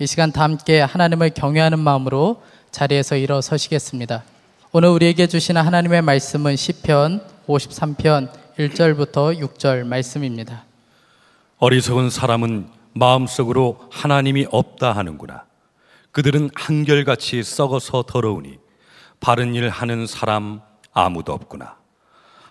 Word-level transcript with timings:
이 0.00 0.06
시간 0.06 0.30
다 0.30 0.44
함께 0.44 0.80
하나님을 0.80 1.30
경외하는 1.30 1.80
마음으로 1.80 2.40
자리에서 2.70 3.16
일어서시겠습니다. 3.16 4.22
오늘 4.70 4.90
우리에게 4.90 5.26
주시는 5.26 5.60
하나님의 5.60 6.02
말씀은 6.02 6.54
시편 6.54 7.20
53편 7.48 8.30
1절부터 8.56 9.40
6절 9.40 9.84
말씀입니다. 9.84 10.62
어리석은 11.58 12.10
사람은 12.10 12.68
마음속으로 12.92 13.88
하나님이 13.90 14.46
없다 14.52 14.92
하는구나. 14.92 15.46
그들은 16.12 16.50
한결같이 16.54 17.42
썩어서 17.42 18.04
더러우니 18.06 18.58
바른 19.18 19.56
일 19.56 19.68
하는 19.68 20.06
사람 20.06 20.60
아무도 20.92 21.32
없구나. 21.32 21.76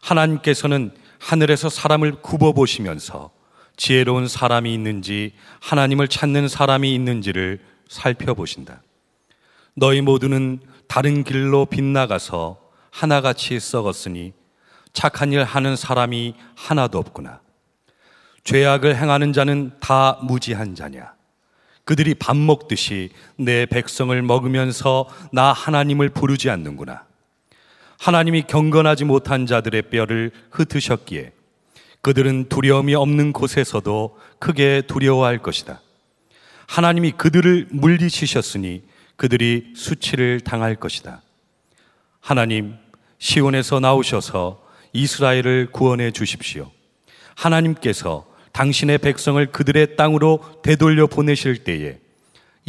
하나님께서는 0.02 0.92
하늘에서 1.18 1.70
사람을 1.70 2.22
굽어 2.22 2.52
보시면서 2.52 3.37
지혜로운 3.78 4.28
사람이 4.28 4.74
있는지 4.74 5.34
하나님을 5.62 6.08
찾는 6.08 6.48
사람이 6.48 6.94
있는지를 6.94 7.60
살펴보신다. 7.88 8.82
너희 9.76 10.02
모두는 10.02 10.60
다른 10.88 11.24
길로 11.24 11.66
빗나가서 11.66 12.60
하나같이 12.90 13.60
썩었으니 13.60 14.34
착한 14.92 15.32
일 15.32 15.44
하는 15.44 15.76
사람이 15.76 16.34
하나도 16.56 16.98
없구나. 16.98 17.40
죄악을 18.44 18.96
행하는 18.96 19.34
자는 19.34 19.72
다 19.80 20.18
무지한 20.24 20.74
자냐. 20.74 21.14
그들이 21.84 22.16
밥 22.16 22.36
먹듯이 22.36 23.12
내 23.38 23.66
백성을 23.66 24.20
먹으면서 24.22 25.08
나 25.32 25.54
하나님을 25.54 26.10
부르지 26.10 26.50
않는구나. 26.50 27.06
하나님이 28.00 28.44
경건하지 28.44 29.06
못한 29.06 29.46
자들의 29.46 29.84
뼈를 29.84 30.32
흩으셨기에 30.52 31.32
그들은 32.02 32.50
두려움이 32.50 32.96
없는 32.96 33.34
곳에서도 33.34 34.18
크게 34.40 34.84
두려워할 34.88 35.40
것이다. 35.40 35.82
하나님이 36.68 37.12
그들을 37.12 37.68
물리치셨으니 37.72 38.84
그들이 39.16 39.74
수치를 39.76 40.42
당할 40.42 40.76
것이다. 40.76 41.22
하나님, 42.20 42.76
시온에서 43.20 43.80
나오셔서 43.80 44.62
이스라엘을 44.94 45.70
구원해 45.72 46.12
주십시오. 46.12 46.72
하나님께서 47.36 48.26
당신의 48.52 48.98
백성을 49.00 49.44
그들의 49.52 49.96
땅으로 49.96 50.40
되돌려 50.64 51.08
보내실 51.08 51.64
때에 51.64 52.00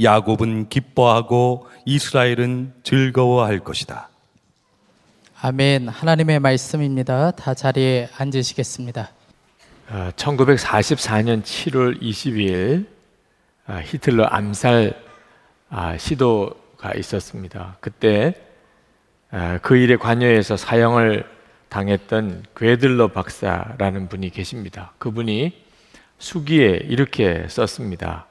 야곱은 0.02 0.68
기뻐하고 0.68 1.68
이스라엘은 1.84 2.74
즐거워할 2.82 3.60
것이다. 3.60 4.08
아멘. 5.40 5.88
하나님의 5.88 6.40
말씀입니다. 6.40 7.30
다 7.32 7.54
자리에 7.54 8.08
앉으시겠습니다. 8.16 9.12
1944년 9.88 11.42
7월 11.42 12.00
22일 12.00 12.86
히틀러 13.84 14.24
암살 14.24 15.02
아, 15.70 15.96
시도가 15.96 16.94
있었습니다. 16.94 17.76
그때 17.80 18.34
아, 19.30 19.58
그 19.62 19.76
일에 19.76 19.96
관여해서 19.96 20.56
사형을 20.56 21.24
당했던 21.68 22.44
괴들러 22.56 23.08
박사라는 23.08 24.08
분이 24.08 24.30
계십니다. 24.30 24.92
그분이 24.98 25.64
수기에 26.18 26.80
이렇게 26.84 27.46
썼습니다. 27.48 28.26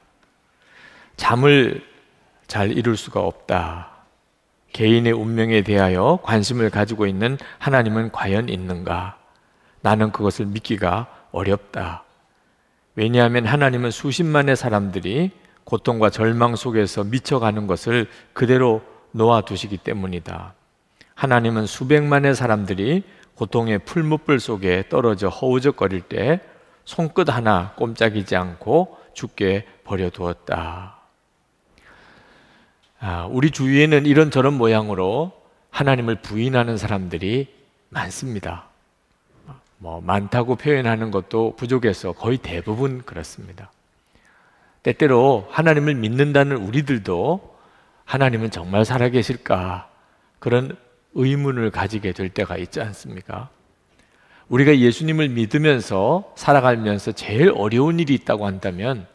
잠을 1.16 1.84
잘 2.46 2.70
이룰 2.70 2.96
수가 2.96 3.20
없다. 3.20 3.90
개인의 4.72 5.12
운명에 5.12 5.62
대하여 5.62 6.20
관심을 6.22 6.70
가지고 6.70 7.06
있는 7.06 7.38
하나님은 7.58 8.12
과연 8.12 8.48
있는가? 8.48 9.18
나는 9.80 10.12
그것을 10.12 10.46
믿기가 10.46 11.17
어렵다. 11.32 12.04
왜냐하면 12.94 13.46
하나님은 13.46 13.90
수십만의 13.90 14.56
사람들이 14.56 15.30
고통과 15.64 16.10
절망 16.10 16.56
속에서 16.56 17.04
미쳐가는 17.04 17.66
것을 17.66 18.08
그대로 18.32 18.82
놓아두시기 19.12 19.76
때문이다. 19.78 20.54
하나님은 21.14 21.66
수백만의 21.66 22.34
사람들이 22.34 23.04
고통의 23.34 23.80
풀무불 23.80 24.40
속에 24.40 24.88
떨어져 24.88 25.28
허우적거릴 25.28 26.02
때 26.02 26.40
손끝 26.84 27.28
하나 27.28 27.72
꼼짝이지 27.76 28.34
않고 28.34 28.96
죽게 29.12 29.66
버려두었다. 29.84 30.96
아, 33.00 33.28
우리 33.30 33.50
주위에는 33.50 34.06
이런저런 34.06 34.54
모양으로 34.54 35.32
하나님을 35.70 36.22
부인하는 36.22 36.76
사람들이 36.76 37.54
많습니다. 37.90 38.67
뭐 39.78 40.00
많다고 40.00 40.56
표현하는 40.56 41.10
것도 41.10 41.54
부족해서 41.56 42.12
거의 42.12 42.38
대부분 42.38 43.02
그렇습니다. 43.02 43.70
때때로 44.82 45.46
하나님을 45.50 45.94
믿는다는 45.94 46.56
우리들도 46.56 47.56
하나님은 48.04 48.50
정말 48.50 48.84
살아계실까 48.84 49.88
그런 50.38 50.76
의문을 51.14 51.70
가지게 51.70 52.12
될 52.12 52.28
때가 52.28 52.56
있지 52.56 52.80
않습니까? 52.80 53.48
우리가 54.48 54.78
예수님을 54.78 55.28
믿으면서 55.28 56.32
살아가면서 56.36 57.12
제일 57.12 57.52
어려운 57.54 58.00
일이 58.00 58.14
있다고 58.14 58.46
한다면 58.46 59.06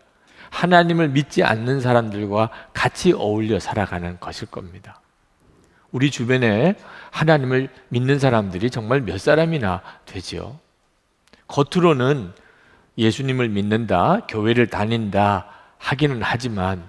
하나님을 0.49 1.09
믿지 1.09 1.43
않는 1.43 1.81
사람들과 1.81 2.49
같이 2.73 3.13
어울려 3.13 3.59
살아가는 3.59 4.19
것일 4.19 4.49
겁니다. 4.49 5.01
우리 5.93 6.09
주변에 6.11 6.75
하나님을 7.11 7.69
믿는 7.89 8.19
사람들이 8.19 8.71
정말 8.71 9.01
몇 9.01 9.19
사람이나 9.21 9.81
되지요. 10.05 10.59
겉으로는 11.47 12.33
예수님을 12.97 13.47
믿는다, 13.49 14.21
교회를 14.27 14.67
다닌다 14.67 15.45
하기는 15.77 16.19
하지만 16.21 16.83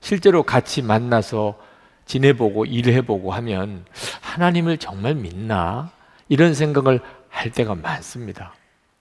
실제로 0.00 0.42
같이 0.42 0.82
만나서 0.82 1.58
지내보고 2.04 2.66
일해보고 2.66 3.32
하면 3.32 3.86
하나님을 4.20 4.76
정말 4.76 5.14
믿나? 5.14 5.90
이런 6.28 6.52
생각을 6.52 7.00
할 7.30 7.50
때가 7.50 7.74
많습니다. 7.74 8.54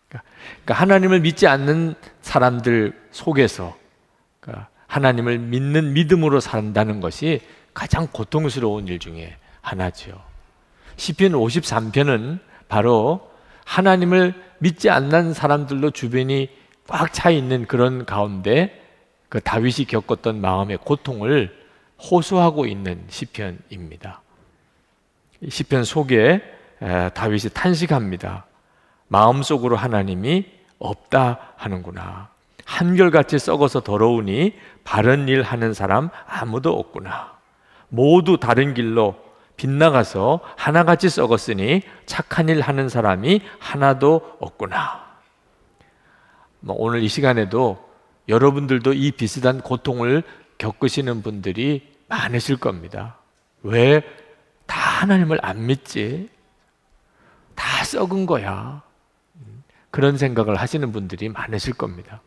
그러니까 0.07 0.73
하나님을 0.73 1.19
믿지 1.19 1.47
않는 1.47 1.95
사람들 2.21 2.93
속에서 3.11 3.77
그러니까 4.39 4.69
하나님을 4.87 5.39
믿는 5.39 5.93
믿음으로 5.93 6.39
산다는 6.39 7.01
것이 7.01 7.41
가장 7.73 8.07
고통스러운 8.07 8.87
일 8.87 8.99
중에 8.99 9.35
하나죠. 9.61 10.21
시편 10.97 11.31
53편은 11.31 12.39
바로 12.67 13.29
하나님을 13.65 14.33
믿지 14.59 14.89
않는 14.89 15.33
사람들로 15.33 15.91
주변이 15.91 16.49
꽉 16.87 17.13
차 17.13 17.29
있는 17.29 17.65
그런 17.65 18.05
가운데 18.05 18.79
그 19.29 19.39
다윗이 19.39 19.85
겪었던 19.87 20.41
마음의 20.41 20.79
고통을 20.83 21.57
호소하고 22.03 22.65
있는 22.65 23.03
시편입니다. 23.07 24.21
시편 25.47 25.83
속에 25.83 26.41
다윗이 27.13 27.51
탄식합니다. 27.53 28.45
마음속으로 29.07 29.75
하나님이 29.75 30.45
없다 30.79 31.53
하는구나. 31.55 32.29
한결같이 32.65 33.39
썩어서 33.39 33.81
더러우니 33.81 34.55
바른 34.83 35.27
일 35.27 35.43
하는 35.43 35.73
사람 35.73 36.09
아무도 36.27 36.77
없구나. 36.77 37.37
모두 37.89 38.37
다른 38.37 38.73
길로 38.73 39.15
빗나가서 39.61 40.39
하나같이 40.57 41.09
썩었으니 41.09 41.83
착한 42.05 42.49
일 42.49 42.61
하는 42.61 42.89
사람이 42.89 43.41
하나도 43.59 44.37
없구나. 44.39 45.05
뭐 46.61 46.75
오늘 46.79 47.03
이 47.03 47.07
시간에도 47.07 47.87
여러분들도 48.27 48.93
이 48.93 49.11
비슷한 49.11 49.61
고통을 49.61 50.23
겪으시는 50.57 51.21
분들이 51.21 51.93
많으실 52.07 52.57
겁니다. 52.57 53.17
왜 53.63 54.01
다 54.71 54.79
하나님을 55.01 55.37
안 55.41 55.65
믿지? 55.65 56.29
다 57.55 57.83
썩은 57.83 58.25
거야. 58.25 58.81
그런 59.89 60.17
생각을 60.17 60.55
하시는 60.55 60.93
분들이 60.93 61.27
많으실 61.27 61.73
겁니다. 61.73 62.21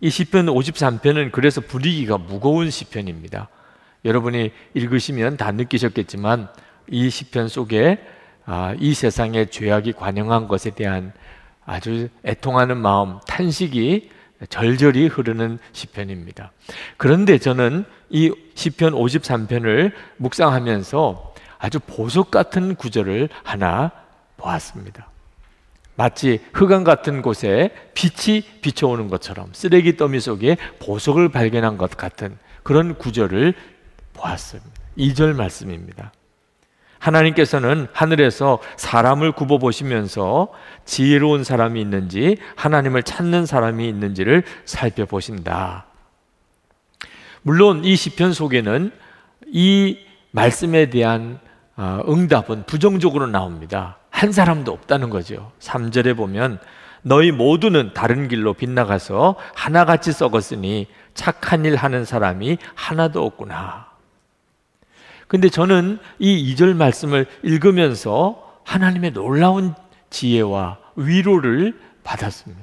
이 0.00 0.08
시편 0.08 0.46
53편은 0.46 1.32
그래서 1.32 1.60
분위기가 1.60 2.18
무거운 2.18 2.70
시편입니다. 2.70 3.48
여러분이 4.04 4.52
읽으시면 4.74 5.36
다 5.36 5.52
느끼셨겠지만 5.52 6.48
이 6.88 7.10
시편 7.10 7.48
속에 7.48 7.98
아, 8.44 8.74
이 8.78 8.94
세상의 8.94 9.50
죄악이 9.50 9.92
관영한 9.92 10.48
것에 10.48 10.70
대한 10.70 11.12
아주 11.64 12.08
애통하는 12.24 12.76
마음, 12.76 13.20
탄식이 13.28 14.10
절절히 14.48 15.06
흐르는 15.06 15.58
시편입니다. 15.72 16.50
그런데 16.96 17.38
저는 17.38 17.84
이 18.10 18.32
시편 18.54 18.94
53편을 18.94 19.92
묵상하면서 20.16 21.34
아주 21.58 21.78
보석 21.78 22.32
같은 22.32 22.74
구절을 22.74 23.28
하나 23.44 23.92
보았습니다. 24.36 25.08
마치 25.94 26.40
흑암 26.52 26.82
같은 26.82 27.22
곳에 27.22 27.70
빛이 27.94 28.42
비춰오는 28.60 29.08
것처럼 29.08 29.50
쓰레기 29.52 29.96
더미 29.96 30.18
속에 30.18 30.56
보석을 30.80 31.28
발견한 31.28 31.76
것 31.78 31.96
같은 31.96 32.36
그런 32.64 32.96
구절을 32.96 33.54
보았습니다. 34.22 34.70
2절 34.96 35.34
말씀입니다. 35.34 36.12
하나님께서는 36.98 37.88
하늘에서 37.92 38.60
사람을 38.76 39.32
굽어 39.32 39.58
보시면서 39.58 40.48
지혜로운 40.84 41.42
사람이 41.42 41.80
있는지 41.80 42.36
하나님을 42.54 43.02
찾는 43.02 43.44
사람이 43.44 43.88
있는지를 43.88 44.44
살펴보신다. 44.64 45.86
물론 47.42 47.84
이 47.84 47.96
시편 47.96 48.32
속에는 48.32 48.92
이 49.48 49.98
말씀에 50.30 50.90
대한 50.90 51.40
어, 51.76 52.00
응답은 52.06 52.64
부정적으로 52.66 53.26
나옵니다. 53.26 53.98
한 54.10 54.30
사람도 54.30 54.70
없다는 54.70 55.10
거죠. 55.10 55.50
3절에 55.58 56.16
보면 56.16 56.60
너희 57.02 57.32
모두는 57.32 57.92
다른 57.94 58.28
길로 58.28 58.54
빗나가서 58.54 59.34
하나같이 59.54 60.12
썩었으니 60.12 60.86
착한 61.14 61.64
일 61.64 61.74
하는 61.74 62.04
사람이 62.04 62.58
하나도 62.74 63.24
없구나. 63.24 63.91
근데 65.32 65.48
저는 65.48 65.98
이 66.18 66.54
2절 66.54 66.76
말씀을 66.76 67.24
읽으면서 67.42 68.60
하나님의 68.64 69.14
놀라운 69.14 69.74
지혜와 70.10 70.76
위로를 70.94 71.80
받았습니다. 72.04 72.62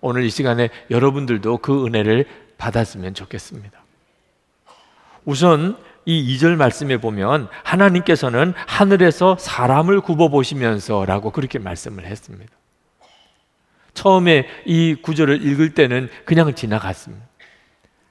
오늘 0.00 0.24
이 0.24 0.30
시간에 0.30 0.70
여러분들도 0.90 1.58
그 1.58 1.84
은혜를 1.84 2.24
받았으면 2.56 3.12
좋겠습니다. 3.12 3.78
우선 5.26 5.76
이 6.06 6.38
2절 6.38 6.56
말씀에 6.56 6.96
보면 6.96 7.48
하나님께서는 7.64 8.54
하늘에서 8.66 9.36
사람을 9.38 10.00
굽어 10.00 10.30
보시면서라고 10.30 11.32
그렇게 11.32 11.58
말씀을 11.58 12.06
했습니다. 12.06 12.50
처음에 13.92 14.46
이 14.64 14.94
구절을 14.94 15.44
읽을 15.44 15.74
때는 15.74 16.08
그냥 16.24 16.54
지나갔습니다. 16.54 17.27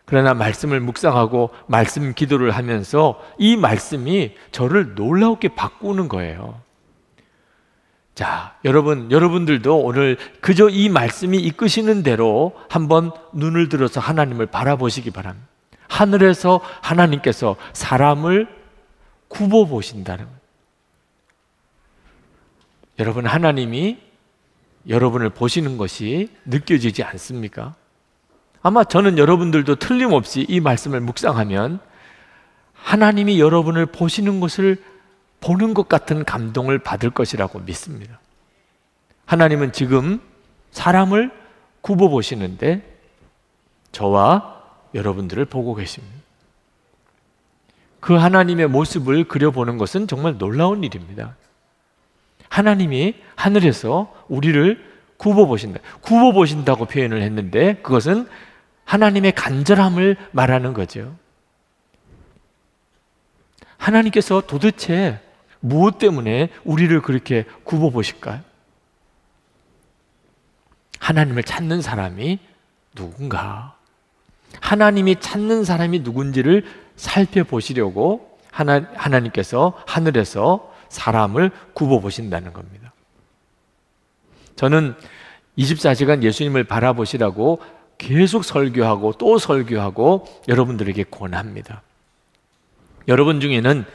그러나 0.07 0.33
말씀을 0.33 0.79
묵상하고 0.79 1.49
말씀 1.67 2.13
기도를 2.13 2.51
하면서 2.51 3.21
이 3.37 3.57
말씀이 3.57 4.35
저를 4.53 4.95
놀라우게 4.95 5.49
바꾸는 5.49 6.07
거예요. 6.07 6.61
자, 8.15 8.55
여러분, 8.63 9.11
여러분들도 9.11 9.79
오늘 9.79 10.17
그저 10.39 10.69
이 10.69 10.87
말씀이 10.87 11.37
이끄시는 11.37 12.03
대로 12.03 12.55
한번 12.69 13.11
눈을 13.33 13.67
들어서 13.67 13.99
하나님을 13.99 14.45
바라보시기 14.45 15.11
바랍니다. 15.11 15.45
하늘에서 15.89 16.61
하나님께서 16.81 17.57
사람을 17.73 18.47
굽어 19.27 19.65
보신다는 19.65 20.23
것. 20.23 20.31
여러분, 22.99 23.25
하나님이 23.25 23.97
여러분을 24.87 25.31
보시는 25.31 25.77
것이 25.77 26.29
느껴지지 26.45 27.03
않습니까? 27.03 27.75
아마 28.67 28.83
저는 28.83 29.17
여러분들도 29.17 29.75
틀림없이 29.75 30.45
이 30.49 30.59
말씀을 30.59 30.99
묵상하면 30.99 31.79
하나님이 32.73 33.39
여러분을 33.39 33.85
보시는 33.85 34.41
것을 34.41 34.83
보는 35.39 35.73
것 35.73 35.87
같은 35.87 36.25
감동을 36.25 36.79
받을 36.79 37.09
것이라고 37.09 37.59
믿습니다. 37.59 38.19
하나님은 39.25 39.71
지금 39.71 40.19
사람을 40.71 41.31
굽어 41.79 42.09
보시는데 42.09 42.81
저와 43.93 44.61
여러분들을 44.93 45.45
보고 45.45 45.73
계십니다. 45.73 46.17
그 48.01 48.15
하나님의 48.15 48.67
모습을 48.67 49.29
그려보는 49.29 49.77
것은 49.77 50.09
정말 50.09 50.37
놀라운 50.37 50.83
일입니다. 50.83 51.37
하나님이 52.49 53.15
하늘에서 53.35 54.13
우리를 54.27 54.97
굽어 55.15 55.45
보신다. 55.45 55.79
굽어 56.01 56.33
보신다고 56.33 56.83
표현을 56.83 57.21
했는데 57.21 57.75
그것은 57.75 58.27
하나님의 58.87 59.33
간절함을 59.33 60.15
말하는 60.31 60.73
거죠. 60.73 61.15
하나님께서 63.75 64.41
도대체 64.47 65.21
무엇 65.59 65.97
때문에 65.97 66.49
우리를 66.63 67.01
그렇게 67.01 67.45
굽어 67.65 67.89
보실까요? 67.89 68.41
하나님을 70.99 71.43
찾는 71.43 71.81
사람이 71.81 72.39
누군가? 72.95 73.75
하나님이 74.61 75.19
찾는 75.19 75.65
사람이 75.65 75.99
누군지를 75.99 76.65
살펴보시려고 76.95 78.39
하나, 78.51 78.87
하나님께서 78.95 79.73
하늘에서 79.85 80.73
사람을 80.87 81.51
굽어 81.73 81.99
보신다는 81.99 82.53
겁니다. 82.53 82.93
저는 84.55 84.95
24시간 85.57 86.23
예수님을 86.23 86.63
바라보시라고 86.63 87.59
계속 87.97 88.45
설교하고 88.45 89.13
또 89.13 89.37
설교하고 89.37 90.25
여러분들에게 90.47 91.03
권합니다. 91.05 91.81
여러분 93.07 93.39
중에는 93.39 93.85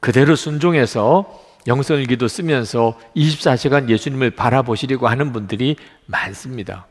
그대로 0.00 0.36
순종해서 0.36 1.46
영성일기도 1.66 2.28
쓰면서 2.28 2.98
24시간 3.16 3.88
예수님을 3.88 4.30
바라보시려고 4.30 5.08
하는 5.08 5.32
분들이 5.32 5.76
많습니다. 6.06 6.86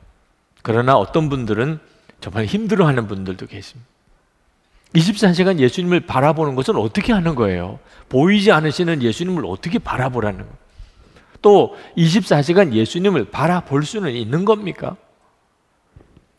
그러나 0.62 0.98
어떤 0.98 1.30
분들은 1.30 1.80
정말 2.20 2.46
힘들어하는 2.46 3.08
분들도 3.08 3.48
계십니다. 3.48 3.88
24시간 4.94 5.60
예수님을 5.60 6.02
바라보는 6.02 6.56
것은 6.56 6.76
어떻게 6.76 7.14
하는 7.14 7.36
거예요? 7.36 7.80
보이지 8.10 8.52
않으시는 8.52 9.02
예수님을 9.04 9.46
어떻게 9.46 9.80
바라보라는 9.80 10.40
거예요? 10.40 10.54
또 11.42 11.76
24시간 11.98 12.74
예수님을 12.74 13.26
바라볼 13.26 13.84
수는 13.84 14.14
있는 14.14 14.46
겁니까? 14.46 14.96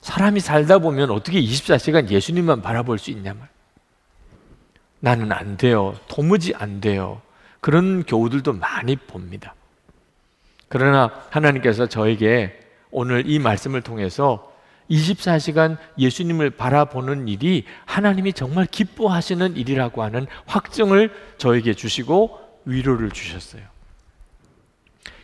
사람이 0.08 0.40
살다 0.40 0.78
보면 0.78 1.10
어떻게 1.10 1.38
24시간 1.43 2.08
예수님만 2.08 2.62
바라볼 2.62 2.99
수 2.99 3.10
있냐 3.10 3.34
말. 3.34 3.46
나는 5.00 5.32
안 5.32 5.58
돼요. 5.58 5.94
도무지 6.08 6.55
안 6.55 6.81
돼요. 6.81 7.20
그런 7.60 8.05
교우들도 8.05 8.55
많이 8.55 8.96
봅니다. 8.96 9.55
그러나 10.69 11.12
하나님께서 11.28 11.88
저에게 11.88 12.58
오늘 12.90 13.28
이 13.28 13.38
말씀을 13.38 13.82
통해서 13.82 14.50
24시간 14.90 15.76
예수님을 15.99 16.50
바라보는 16.50 17.28
일이 17.28 17.66
하나님이 17.84 18.32
정말 18.32 18.64
기뻐하시는 18.64 19.58
일이라고 19.58 20.02
하는 20.02 20.26
확증을 20.46 21.12
저에게 21.37 21.75
주시고 21.75 22.40
위로를 22.64 23.10
주셨어요. 23.10 23.62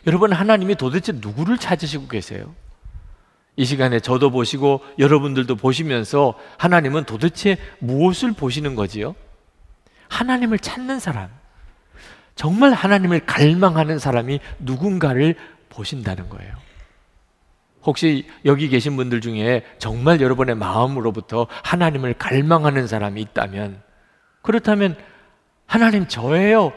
여러분, 0.05 0.31
하나님이 0.31 0.75
도대체 0.75 1.11
누구를 1.11 1.57
찾으시고 1.57 2.07
계세요? 2.07 2.53
이 3.57 3.65
시간에 3.65 3.99
저도 3.99 4.31
보시고 4.31 4.81
여러분들도 4.99 5.55
보시면서 5.55 6.35
하나님은 6.57 7.05
도대체 7.05 7.57
무엇을 7.79 8.33
보시는 8.33 8.75
거지요? 8.75 9.15
하나님을 10.09 10.59
찾는 10.59 10.99
사람, 10.99 11.29
정말 12.35 12.73
하나님을 12.73 13.25
갈망하는 13.25 13.97
사람이 13.97 14.39
누군가를 14.59 15.35
보신다는 15.69 16.29
거예요. 16.29 16.53
혹시 17.83 18.27
여기 18.45 18.67
계신 18.67 18.95
분들 18.97 19.21
중에 19.21 19.63
정말 19.77 20.19
여러분의 20.19 20.55
마음으로부터 20.55 21.47
하나님을 21.63 22.15
갈망하는 22.15 22.87
사람이 22.87 23.21
있다면 23.21 23.81
그렇다면 24.41 24.97
하나님 25.65 26.07
저예요. 26.07 26.73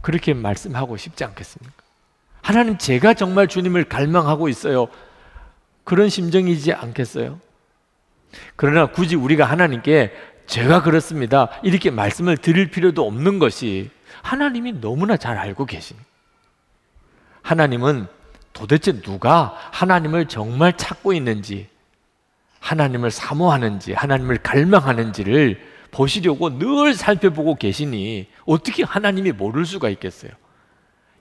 그렇게 0.00 0.34
말씀하고 0.34 0.96
싶지 0.96 1.24
않겠습니까? 1.24 1.74
하나님 2.40 2.78
제가 2.78 3.14
정말 3.14 3.46
주님을 3.46 3.84
갈망하고 3.84 4.48
있어요. 4.48 4.88
그런 5.88 6.10
심정이지 6.10 6.74
않겠어요? 6.74 7.40
그러나 8.56 8.84
굳이 8.84 9.16
우리가 9.16 9.46
하나님께 9.46 10.12
제가 10.46 10.82
그렇습니다. 10.82 11.48
이렇게 11.62 11.90
말씀을 11.90 12.36
드릴 12.36 12.70
필요도 12.70 13.06
없는 13.06 13.38
것이 13.38 13.88
하나님이 14.20 14.82
너무나 14.82 15.16
잘 15.16 15.38
알고 15.38 15.64
계십니다. 15.64 16.06
하나님은 17.40 18.06
도대체 18.52 19.00
누가 19.00 19.56
하나님을 19.72 20.28
정말 20.28 20.76
찾고 20.76 21.14
있는지, 21.14 21.68
하나님을 22.60 23.10
사모하는지, 23.10 23.94
하나님을 23.94 24.42
갈망하는지를 24.42 25.58
보시려고 25.90 26.58
늘 26.58 26.92
살펴보고 26.92 27.54
계시니 27.54 28.28
어떻게 28.44 28.84
하나님이 28.84 29.32
모를 29.32 29.64
수가 29.64 29.88
있겠어요? 29.88 30.32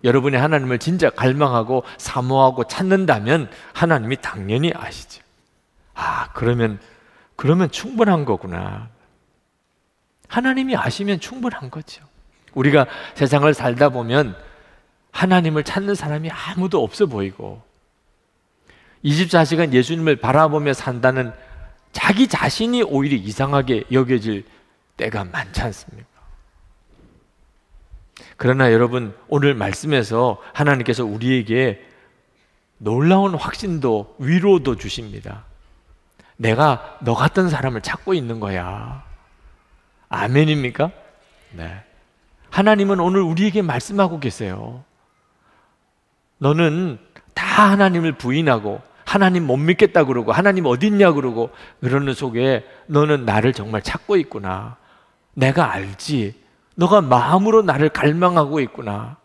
여러분이 0.04 0.38
하나님을 0.38 0.80
진짜 0.80 1.10
갈망하고 1.10 1.84
사모하고 1.98 2.66
찾는다면 2.66 3.50
하나님이 3.74 4.18
당연히 4.22 4.72
아시죠. 4.75 5.24
아, 5.94 6.30
그러면, 6.34 6.80
그러면 7.36 7.72
충분한 7.72 8.25
거구나. 8.25 8.89
하나님이 10.27 10.75
아시면 10.75 11.20
충분한 11.20 11.72
거죠. 11.72 12.04
우리가 12.54 12.86
세상을 13.16 13.51
살다 13.54 13.89
보면 13.89 14.36
하나님을 15.12 15.63
찾는 15.63 15.96
사람이 15.96 16.30
아무도 16.30 16.84
없어 16.84 17.06
보이고 17.06 17.62
24시간 19.04 19.74
예수님을 19.74 20.18
바라보며 20.18 20.74
산다는 20.74 21.34
자기 21.92 22.27
자신이 22.27 22.84
오히려 22.84 23.16
이상하게 23.16 23.86
여겨질 23.92 24.46
때가 24.98 25.24
많지 25.25 25.62
않습니까? 25.62 26.16
그러나 28.38 28.72
여러분 28.72 29.15
오늘 29.27 29.56
말씀에서 29.56 30.38
하나님께서 30.53 31.03
우리에게 31.03 31.84
놀라운 32.77 33.34
확신도 33.34 34.15
위로도 34.20 34.75
주십니다. 34.75 35.46
내가 36.38 37.00
너 37.01 37.15
같은 37.15 37.50
사람을 37.50 37.82
찾고 37.82 38.13
있는 38.13 38.39
거야. 38.39 39.03
아멘입니까? 40.10 40.91
네. 41.53 41.84
하나님은 42.51 43.00
오늘 43.00 43.22
우리에게 43.22 43.63
말씀하고 43.63 44.20
계세요. 44.20 44.84
너는 46.38 47.00
다 47.34 47.72
하나님을 47.72 48.13
부인하고 48.13 48.82
하나님 49.03 49.48
못 49.48 49.58
믿겠다 49.58 50.03
그러고 50.03 50.32
하나님 50.32 50.65
어딨냐 50.65 51.13
그러고 51.13 51.50
그러는 51.82 52.13
속에 52.13 52.65
너는 52.86 53.25
나를 53.25 53.53
정말 53.53 53.82
찾고 53.82 54.17
있구나. 54.17 54.77
내가 55.34 55.72
알지. 55.72 56.47
너가 56.77 57.01
마음으로 57.01 57.63
나를 57.63 57.89
갈망하고 57.89 58.60
있구나. 58.60 59.17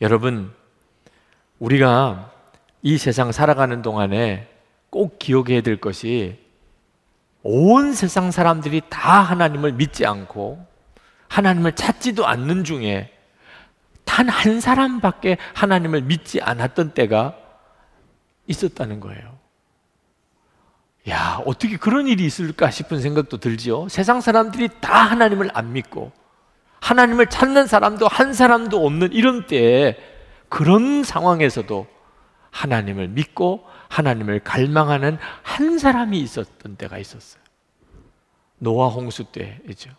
여러분, 0.00 0.52
우리가 1.58 2.30
이 2.82 2.96
세상 2.96 3.32
살아가는 3.32 3.82
동안에 3.82 4.48
꼭 4.90 5.18
기억해야 5.18 5.62
될 5.62 5.80
것이 5.80 6.38
온 7.42 7.92
세상 7.92 8.30
사람들이 8.30 8.82
다 8.88 9.20
하나님을 9.20 9.72
믿지 9.72 10.06
않고 10.06 10.64
하나님을 11.28 11.72
찾지도 11.72 12.26
않는 12.26 12.62
중에 12.62 13.12
단 14.04 14.28
한 14.28 14.60
사람밖에 14.60 15.38
하나님을 15.54 16.02
믿지 16.02 16.40
않았던 16.40 16.94
때가 16.94 17.36
있었다는 18.46 19.00
거예요. 19.00 19.37
야, 21.08 21.40
어떻게 21.46 21.76
그런 21.76 22.06
일이 22.06 22.24
있을까 22.24 22.70
싶은 22.70 23.00
생각도 23.00 23.38
들지요. 23.38 23.88
세상 23.88 24.20
사람들이 24.20 24.68
다 24.80 24.94
하나님을 25.04 25.50
안 25.54 25.72
믿고 25.72 26.12
하나님을 26.80 27.26
찾는 27.26 27.66
사람도 27.66 28.08
한 28.08 28.32
사람도 28.34 28.84
없는 28.84 29.12
이런 29.12 29.46
때에 29.46 29.96
그런 30.48 31.04
상황에서도 31.04 31.86
하나님을 32.50 33.08
믿고 33.08 33.64
하나님을 33.88 34.40
갈망하는 34.40 35.18
한 35.42 35.78
사람이 35.78 36.18
있었던 36.20 36.76
때가 36.76 36.98
있었어요. 36.98 37.42
노아 38.58 38.88
홍수 38.88 39.24
때이죠. 39.24 39.90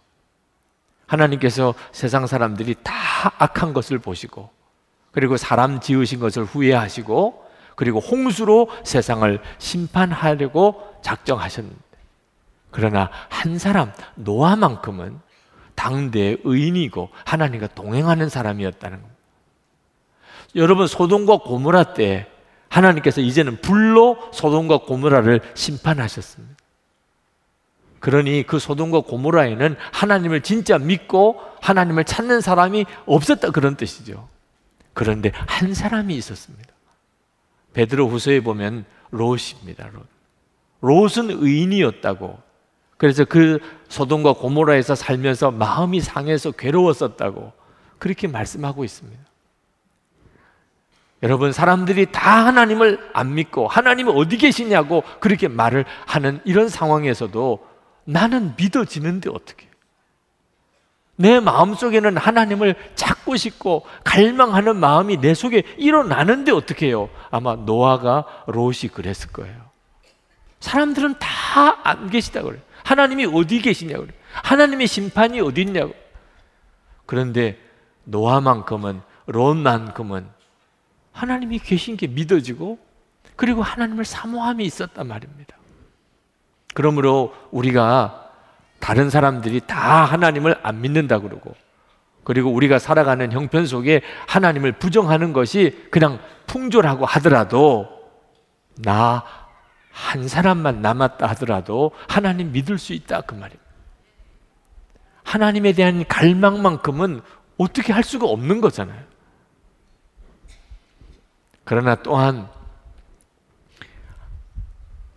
하나님께서 1.08 1.74
세상 1.92 2.28
사람들이 2.28 2.76
다 2.84 2.94
악한 3.40 3.74
것을 3.74 4.00
보시고 4.00 4.52
그리고 5.12 5.38
사람 5.38 5.80
지으신 5.80 6.20
것을 6.20 6.44
후회하시고 6.44 7.49
그리고 7.80 8.02
홍수로 8.02 8.68
세상을 8.84 9.40
심판하려고 9.58 10.84
작정하셨는데 11.02 11.80
그러나 12.72 13.10
한 13.30 13.58
사람 13.58 13.94
노아만큼은 14.16 15.18
당대의 15.76 16.40
의인이고 16.44 17.08
하나님과 17.24 17.68
동행하는 17.68 18.28
사람이었다는 18.28 18.98
겁니다. 18.98 19.18
여러분 20.56 20.88
소돔과 20.88 21.38
고모라 21.38 21.94
때 21.94 22.28
하나님께서 22.68 23.22
이제는 23.22 23.62
불로 23.62 24.18
소돔과 24.34 24.80
고모라를 24.80 25.40
심판하셨습니다. 25.54 26.56
그러니 28.02 28.44
그 28.46 28.60
소돔과 28.60 29.04
고모라에는 29.04 29.78
하나님을 29.94 30.42
진짜 30.42 30.78
믿고 30.78 31.40
하나님을 31.62 32.04
찾는 32.04 32.42
사람이 32.42 32.86
없었다 33.06 33.52
그런 33.52 33.78
뜻이죠. 33.78 34.28
그런데 34.94 35.32
한 35.48 35.74
사람이 35.74 36.14
있었습니다. 36.18 36.69
베드로 37.74 38.08
후서에 38.08 38.42
보면 38.42 38.86
롯입니다. 39.12 39.90
롯. 39.94 40.06
롯은 40.82 41.30
의인이었다고. 41.30 42.40
그래서 42.98 43.24
그 43.24 43.60
소돔과 43.88 44.34
고모라에서 44.34 44.94
살면서 44.96 45.52
마음이 45.52 46.02
상해서 46.02 46.52
괴로웠었다고 46.52 47.54
그렇게 47.98 48.28
말씀하고 48.28 48.84
있습니다. 48.84 49.20
여러분 51.24 51.52
사람들이 51.52 52.12
다 52.12 52.46
하나님을 52.46 53.10
안 53.14 53.36
믿고 53.36 53.68
하나님은 53.68 54.14
어디 54.16 54.38
계시냐고 54.38 55.04
그렇게 55.20 55.48
말을 55.48 55.86
하는 56.08 56.42
이런 56.44 56.70
상황에서도 56.70 57.68
나는 58.06 58.54
믿어지는데 58.58 59.30
어떻게? 59.30 59.69
내 61.20 61.42
마음속에는 61.42 62.16
하나님을 62.16 62.76
찾고 62.96 63.36
싶고 63.36 63.86
갈망하는 64.06 64.78
마음이 64.78 65.18
내 65.18 65.34
속에 65.34 65.64
일어나는데 65.78 66.54
어떻게 66.54 66.88
해요? 66.88 67.10
아마 67.30 67.56
노아가 67.58 68.24
롯이 68.48 68.88
그랬을 68.94 69.30
거예요. 69.34 69.70
사람들은 70.62 71.16
다 71.20 71.78
안 71.84 72.10
계시다고 72.10 72.48
그래요. 72.48 72.62
하나님이 72.86 73.26
어디 73.34 73.60
계시냐고 73.62 74.06
그래요. 74.06 74.18
하나님의 74.32 74.88
심판이 74.88 75.42
어디 75.42 75.62
있냐고. 75.62 75.94
그런데 77.06 77.60
노아만큼은 78.06 79.02
롯만큼은 79.26 80.26
하나님이 81.12 81.60
계신 81.60 81.98
게 81.98 82.08
믿어지고 82.08 82.80
그리고 83.36 83.62
하나님을 83.62 84.06
사모함이 84.06 84.64
있었단 84.64 85.06
말입니다. 85.06 85.58
그러므로 86.74 87.34
우리가 87.52 88.29
다른 88.80 89.10
사람들이 89.10 89.62
다 89.68 90.06
하나님을 90.06 90.58
안 90.64 90.82
믿는다 90.82 91.20
그러고 91.20 91.56
그리고 92.24 92.52
우리가 92.52 92.80
살아가는 92.80 93.32
형편 93.32 93.66
속에 93.66 94.02
하나님을 94.28 94.74
부정하는 94.74 95.34
것이 95.34 95.88
그냥 95.92 96.20
풍조라고 96.48 97.06
하더라도 97.06 97.88
나 98.78 99.24
한 100.00 100.28
사람만 100.28 100.82
남았다 100.82 101.28
하더라도 101.28 101.92
하나님 102.08 102.52
믿을 102.52 102.78
수 102.78 102.94
있다 102.94 103.22
그 103.22 103.34
말입니다. 103.36 103.70
하나님에 105.24 105.74
대한 105.74 106.06
갈망만큼은 106.08 107.22
어떻게 107.58 107.94
할 107.94 108.04
수가 108.04 108.26
없는 108.26 108.62
거잖아요. 108.62 109.04
그러나 111.66 111.96
또한 111.96 112.50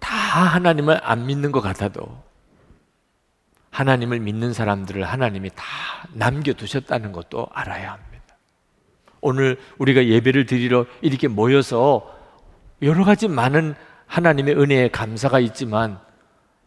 다 0.00 0.16
하나님을 0.16 1.00
안 1.02 1.26
믿는 1.26 1.52
것 1.52 1.60
같아도 1.60 2.21
하나님을 3.72 4.20
믿는 4.20 4.52
사람들을 4.52 5.02
하나님이 5.02 5.50
다 5.54 5.64
남겨두셨다는 6.12 7.10
것도 7.10 7.48
알아야 7.52 7.92
합니다. 7.92 8.36
오늘 9.20 9.58
우리가 9.78 10.06
예배를 10.06 10.46
드리러 10.46 10.84
이렇게 11.00 11.26
모여서 11.26 12.14
여러 12.82 13.04
가지 13.04 13.28
많은 13.28 13.74
하나님의 14.06 14.58
은혜에 14.58 14.88
감사가 14.88 15.40
있지만 15.40 15.98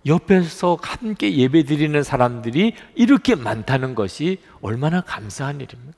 옆에서 0.07 0.77
함께 0.81 1.35
예배 1.35 1.63
드리는 1.63 2.01
사람들이 2.01 2.75
이렇게 2.95 3.35
많다는 3.35 3.93
것이 3.93 4.39
얼마나 4.61 5.01
감사한 5.01 5.61
일입니까? 5.61 5.97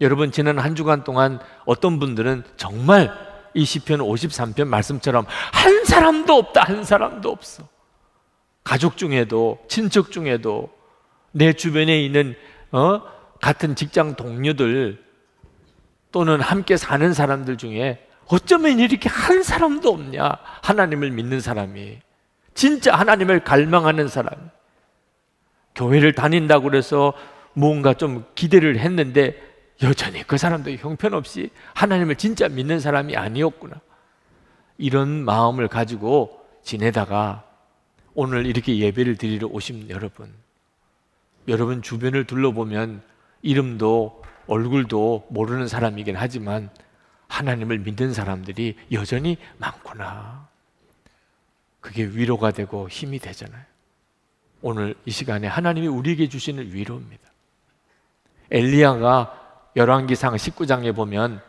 여러분 0.00 0.32
지난 0.32 0.58
한 0.58 0.74
주간 0.74 1.04
동안 1.04 1.38
어떤 1.64 1.98
분들은 1.98 2.44
정말 2.56 3.10
이 3.54 3.64
시편 3.64 4.00
53편 4.00 4.66
말씀처럼 4.66 5.26
한 5.28 5.84
사람도 5.84 6.34
없다 6.34 6.64
한 6.64 6.84
사람도 6.84 7.30
없어 7.30 7.71
가족 8.64 8.96
중에도 8.96 9.58
친척 9.68 10.10
중에도 10.10 10.70
내 11.32 11.52
주변에 11.52 12.02
있는 12.02 12.34
어? 12.70 13.02
같은 13.40 13.74
직장 13.74 14.14
동료들 14.14 15.02
또는 16.12 16.40
함께 16.40 16.76
사는 16.76 17.12
사람들 17.12 17.56
중에 17.56 18.06
어쩌면 18.26 18.78
이렇게 18.78 19.08
한 19.08 19.42
사람도 19.42 19.90
없냐 19.90 20.38
하나님을 20.62 21.10
믿는 21.10 21.40
사람이 21.40 21.98
진짜 22.54 22.94
하나님을 22.94 23.44
갈망하는 23.44 24.08
사람 24.08 24.50
교회를 25.74 26.12
다닌다고 26.12 26.64
그래서 26.64 27.12
뭔가 27.54 27.94
좀 27.94 28.24
기대를 28.34 28.78
했는데 28.78 29.36
여전히 29.82 30.22
그 30.22 30.38
사람도 30.38 30.70
형편없이 30.72 31.50
하나님을 31.74 32.16
진짜 32.16 32.48
믿는 32.48 32.78
사람이 32.78 33.16
아니었구나. 33.16 33.80
이런 34.78 35.24
마음을 35.24 35.68
가지고 35.68 36.40
지내다가 36.62 37.44
오늘 38.14 38.46
이렇게 38.46 38.78
예배를 38.78 39.16
드리러 39.16 39.48
오신 39.48 39.88
여러분, 39.88 40.32
여러분 41.48 41.82
주변을 41.82 42.24
둘러보면 42.24 43.02
이름도 43.40 44.22
얼굴도 44.46 45.28
모르는 45.30 45.66
사람이긴 45.66 46.16
하지만 46.16 46.70
하나님을 47.28 47.78
믿는 47.78 48.12
사람들이 48.12 48.76
여전히 48.92 49.38
많구나. 49.58 50.46
그게 51.80 52.04
위로가 52.04 52.50
되고 52.50 52.88
힘이 52.88 53.18
되잖아요. 53.18 53.62
오늘 54.60 54.94
이 55.06 55.10
시간에 55.10 55.46
하나님이 55.46 55.86
우리에게 55.88 56.28
주시는 56.28 56.72
위로입니다. 56.72 57.22
엘리야가 58.50 59.70
열왕기상 59.74 60.34
19장에 60.34 60.94
보면 60.94 61.40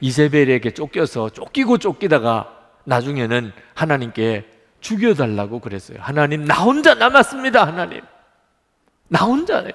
이세벨에게 0.00 0.70
쫓겨서 0.70 1.30
쫓기고 1.30 1.78
쫓기다가 1.78 2.70
나중에는 2.84 3.52
하나님께 3.74 4.53
죽여달라고 4.84 5.60
그랬어요. 5.60 5.98
하나님, 6.00 6.44
나 6.44 6.62
혼자 6.62 6.94
남았습니다, 6.94 7.66
하나님. 7.66 8.02
나 9.08 9.24
혼자네. 9.24 9.72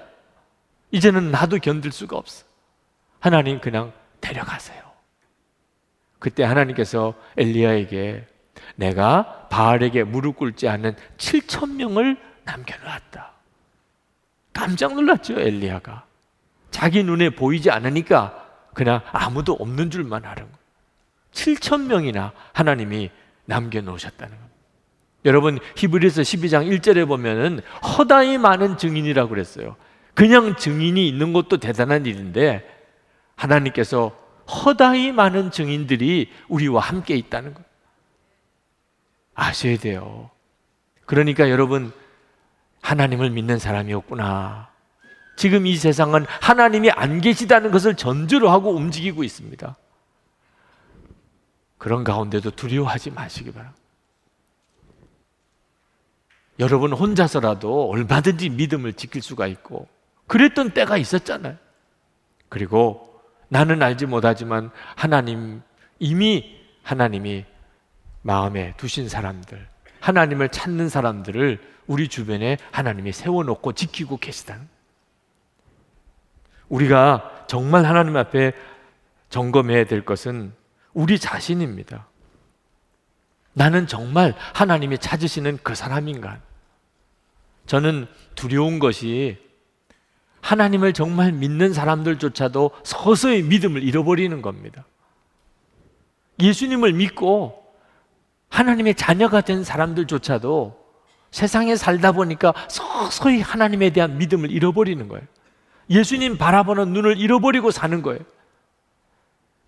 이제는 0.91 1.31
나도 1.31 1.57
견딜 1.57 1.91
수가 1.91 2.15
없어. 2.15 2.45
하나님 3.19 3.59
그냥 3.59 3.91
데려가세요. 4.21 4.83
그때 6.19 6.43
하나님께서 6.43 7.15
엘리야에게 7.37 8.27
내가 8.75 9.47
바알에게 9.49 10.03
무릎 10.03 10.37
꿇지 10.37 10.69
않은 10.69 10.95
7천 11.17 11.75
명을 11.75 12.17
남겨놓았다. 12.43 13.31
깜짝 14.53 14.93
놀랐죠, 14.93 15.39
엘리야가. 15.39 16.05
자기 16.69 17.03
눈에 17.03 17.31
보이지 17.31 17.71
않으니까 17.71 18.47
그냥 18.75 19.01
아무도 19.11 19.53
없는 19.53 19.89
줄만 19.89 20.23
아는 20.25 20.43
거예요. 20.43 20.57
7천 21.31 21.87
명이나 21.87 22.31
하나님이 22.53 23.09
남겨놓으셨다는 23.45 24.35
겁니다. 24.35 24.48
여러분 25.25 25.59
히브리서 25.75 26.21
12장 26.21 26.79
1절에 26.79 27.07
보면은 27.07 27.61
허다히 27.97 28.37
많은 28.37 28.77
증인이라고 28.77 29.29
그랬어요. 29.29 29.75
그냥 30.13 30.55
증인이 30.55 31.07
있는 31.07 31.33
것도 31.33 31.57
대단한 31.57 32.05
일인데 32.05 32.65
하나님께서 33.35 34.17
허다히 34.49 35.11
많은 35.11 35.51
증인들이 35.51 36.31
우리와 36.47 36.81
함께 36.81 37.15
있다는 37.15 37.53
것. 37.53 37.63
아셔야 39.35 39.77
돼요. 39.77 40.29
그러니까 41.05 41.49
여러분, 41.49 41.91
하나님을 42.81 43.29
믿는 43.29 43.59
사람이었구나. 43.59 44.69
지금 45.37 45.65
이 45.65 45.75
세상은 45.77 46.25
하나님이 46.41 46.91
안 46.91 47.21
계시다는 47.21 47.71
것을 47.71 47.95
전제로 47.95 48.49
하고 48.49 48.75
움직이고 48.75 49.23
있습니다. 49.23 49.77
그런 51.77 52.03
가운데도 52.03 52.51
두려워하지 52.51 53.11
마시기 53.11 53.51
바랍니다. 53.51 53.78
여러분 56.59 56.91
혼자서라도 56.91 57.89
얼마든지 57.89 58.49
믿음을 58.49 58.93
지킬 58.93 59.21
수가 59.21 59.47
있고 59.47 59.87
그랬던 60.27 60.71
때가 60.71 60.97
있었잖아요. 60.97 61.55
그리고 62.49 63.21
나는 63.47 63.81
알지 63.81 64.05
못하지만 64.05 64.69
하나님 64.95 65.61
이미 65.99 66.57
하나님이 66.83 67.45
마음에 68.21 68.73
두신 68.77 69.07
사람들, 69.07 69.67
하나님을 70.01 70.49
찾는 70.49 70.89
사람들을 70.89 71.59
우리 71.87 72.07
주변에 72.07 72.57
하나님이 72.71 73.11
세워놓고 73.11 73.73
지키고 73.73 74.17
계시다는. 74.17 74.67
우리가 76.67 77.45
정말 77.47 77.85
하나님 77.85 78.17
앞에 78.17 78.53
점검해야 79.29 79.85
될 79.85 80.05
것은 80.05 80.53
우리 80.93 81.17
자신입니다. 81.17 82.07
나는 83.53 83.87
정말 83.87 84.35
하나님이 84.53 84.99
찾으시는 84.99 85.59
그 85.63 85.73
사람인가? 85.73 86.41
저는 87.69 88.07
두려운 88.33 88.79
것이 88.79 89.37
하나님을 90.41 90.91
정말 90.93 91.31
믿는 91.31 91.71
사람들조차도 91.71 92.71
서서히 92.83 93.43
믿음을 93.43 93.83
잃어버리는 93.83 94.41
겁니다. 94.41 94.85
예수님을 96.39 96.93
믿고 96.93 97.63
하나님의 98.49 98.95
자녀가 98.95 99.41
된 99.41 99.63
사람들조차도 99.63 100.79
세상에 101.29 101.75
살다 101.75 102.13
보니까 102.13 102.55
서서히 102.69 103.39
하나님에 103.39 103.91
대한 103.91 104.17
믿음을 104.17 104.49
잃어버리는 104.49 105.07
거예요. 105.07 105.23
예수님 105.91 106.39
바라보는 106.39 106.91
눈을 106.91 107.19
잃어버리고 107.19 107.69
사는 107.69 108.01
거예요. 108.01 108.21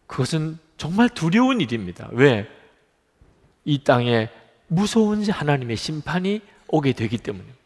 그것은 0.08 0.58
정말 0.76 1.08
두려운 1.08 1.62
일입니다. 1.62 2.10
왜? 2.14 2.50
이 3.64 3.84
땅에 3.84 4.30
무서운 4.66 5.24
하나님의 5.30 5.78
심판이 5.78 6.42
오게 6.68 6.94
되기 6.94 7.20
때문입니다. 7.20 7.61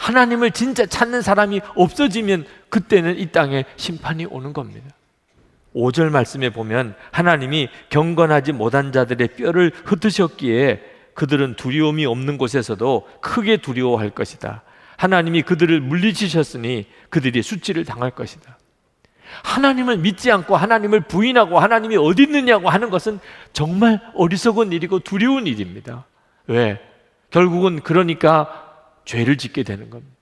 하나님을 0.00 0.50
진짜 0.52 0.86
찾는 0.86 1.20
사람이 1.20 1.60
없어지면 1.74 2.46
그때는 2.70 3.18
이 3.18 3.30
땅에 3.32 3.66
심판이 3.76 4.24
오는 4.24 4.54
겁니다. 4.54 4.88
5절 5.74 6.08
말씀에 6.10 6.50
보면 6.50 6.94
하나님이 7.12 7.68
경건하지 7.90 8.52
못한 8.52 8.92
자들의 8.92 9.28
뼈를 9.36 9.72
흩으셨기에 9.84 10.80
그들은 11.14 11.54
두려움이 11.54 12.06
없는 12.06 12.38
곳에서도 12.38 13.08
크게 13.20 13.58
두려워할 13.58 14.10
것이다. 14.10 14.62
하나님이 14.96 15.42
그들을 15.42 15.80
물리치셨으니 15.80 16.86
그들이 17.10 17.42
수치를 17.42 17.84
당할 17.84 18.10
것이다. 18.10 18.58
하나님을 19.44 19.98
믿지 19.98 20.32
않고 20.32 20.56
하나님을 20.56 21.02
부인하고 21.02 21.58
하나님이 21.58 21.98
어디 21.98 22.22
있느냐고 22.22 22.70
하는 22.70 22.90
것은 22.90 23.20
정말 23.52 24.00
어리석은 24.14 24.72
일이고 24.72 25.00
두려운 25.00 25.46
일입니다. 25.46 26.04
왜? 26.46 26.80
결국은 27.30 27.80
그러니까 27.80 28.69
죄를 29.04 29.36
짓게 29.38 29.62
되는 29.62 29.90
겁니다. 29.90 30.16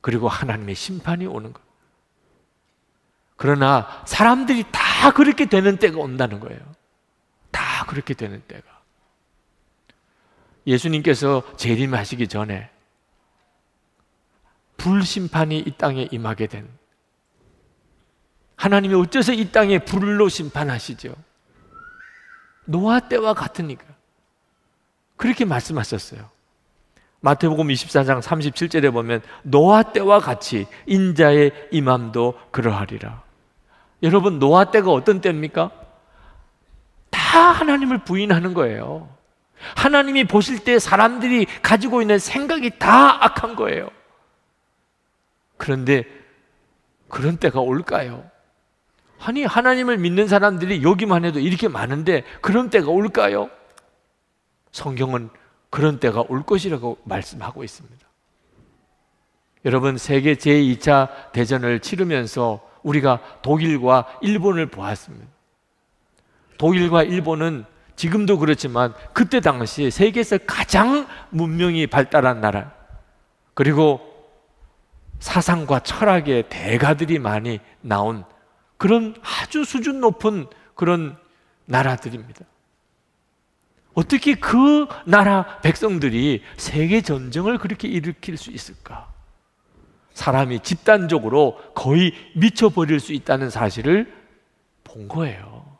그리고 0.00 0.28
하나님의 0.28 0.74
심판이 0.74 1.26
오는 1.26 1.52
것. 1.52 1.62
그러나 3.36 4.02
사람들이 4.06 4.64
다 4.72 5.12
그렇게 5.12 5.46
되는 5.46 5.76
때가 5.76 5.98
온다는 5.98 6.40
거예요. 6.40 6.60
다 7.50 7.84
그렇게 7.86 8.14
되는 8.14 8.42
때가. 8.46 8.76
예수님께서 10.66 11.42
재림하시기 11.56 12.28
전에 12.28 12.70
불심판이 14.78 15.58
이 15.58 15.70
땅에 15.76 16.08
임하게 16.10 16.46
된 16.48 16.68
하나님이 18.56 18.94
어째서 18.94 19.32
이 19.32 19.52
땅에 19.52 19.78
불로 19.78 20.28
심판하시죠? 20.28 21.14
노아 22.64 23.00
때와 23.00 23.34
같으니까. 23.34 23.84
그렇게 25.16 25.44
말씀하셨어요. 25.44 26.35
마태복음 27.26 27.66
24장 27.66 28.22
37절에 28.22 28.92
보면 28.92 29.20
노아 29.42 29.82
때와 29.82 30.20
같이 30.20 30.68
인자의 30.86 31.50
임함도 31.72 32.34
그러하리라. 32.52 33.20
여러분 34.04 34.38
노아 34.38 34.66
때가 34.66 34.92
어떤 34.92 35.20
때입니까? 35.20 35.72
다 37.10 37.40
하나님을 37.50 38.04
부인하는 38.04 38.54
거예요. 38.54 39.08
하나님이 39.74 40.22
보실 40.28 40.60
때 40.62 40.78
사람들이 40.78 41.46
가지고 41.62 42.00
있는 42.00 42.20
생각이 42.20 42.78
다 42.78 43.24
악한 43.24 43.56
거예요. 43.56 43.90
그런데 45.56 46.04
그런 47.08 47.38
때가 47.38 47.58
올까요? 47.58 48.22
아니 49.18 49.44
하나님을 49.44 49.98
믿는 49.98 50.28
사람들이 50.28 50.84
여기만 50.84 51.24
해도 51.24 51.40
이렇게 51.40 51.66
많은데 51.66 52.22
그런 52.40 52.70
때가 52.70 52.88
올까요? 52.88 53.50
성경은 54.70 55.30
그런 55.76 56.00
때가 56.00 56.24
올 56.30 56.42
것이라고 56.42 56.96
말씀하고 57.04 57.62
있습니다. 57.62 58.06
여러분, 59.66 59.98
세계 59.98 60.34
제2차 60.34 61.32
대전을 61.32 61.80
치르면서 61.80 62.66
우리가 62.82 63.20
독일과 63.42 64.06
일본을 64.22 64.68
보았습니다. 64.68 65.26
독일과 66.56 67.02
일본은 67.02 67.66
지금도 67.94 68.38
그렇지만 68.38 68.94
그때 69.12 69.40
당시에 69.40 69.90
세계에서 69.90 70.38
가장 70.46 71.06
문명이 71.28 71.88
발달한 71.88 72.40
나라, 72.40 72.72
그리고 73.52 74.00
사상과 75.18 75.80
철학의 75.80 76.44
대가들이 76.48 77.18
많이 77.18 77.60
나온 77.82 78.24
그런 78.78 79.14
아주 79.22 79.62
수준 79.62 80.00
높은 80.00 80.46
그런 80.74 81.18
나라들입니다. 81.66 82.46
어떻게 83.96 84.34
그 84.34 84.86
나라 85.06 85.58
백성들이 85.62 86.42
세계 86.58 87.00
전쟁을 87.00 87.56
그렇게 87.56 87.88
일으킬 87.88 88.36
수 88.36 88.50
있을까? 88.50 89.10
사람이 90.12 90.60
집단적으로 90.60 91.58
거의 91.74 92.12
미쳐버릴 92.34 93.00
수 93.00 93.14
있다는 93.14 93.48
사실을 93.48 94.12
본 94.84 95.08
거예요. 95.08 95.78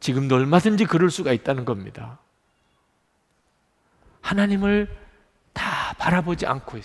지금도 0.00 0.36
얼마든지 0.36 0.86
그럴 0.86 1.10
수가 1.10 1.32
있다는 1.34 1.66
겁니다. 1.66 2.18
하나님을 4.22 4.88
다 5.52 5.94
바라보지 5.98 6.46
않고 6.46 6.78
있 6.78 6.84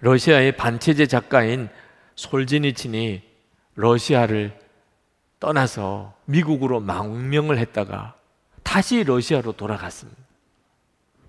러시아의 0.00 0.56
반체제 0.56 1.06
작가인 1.06 1.68
솔지니친이 2.14 3.22
러시아를 3.74 4.58
떠나서 5.40 6.14
미국으로 6.26 6.80
망명을 6.80 7.58
했다가 7.58 8.14
다시 8.62 9.02
러시아로 9.02 9.52
돌아갔습니다. 9.52 10.20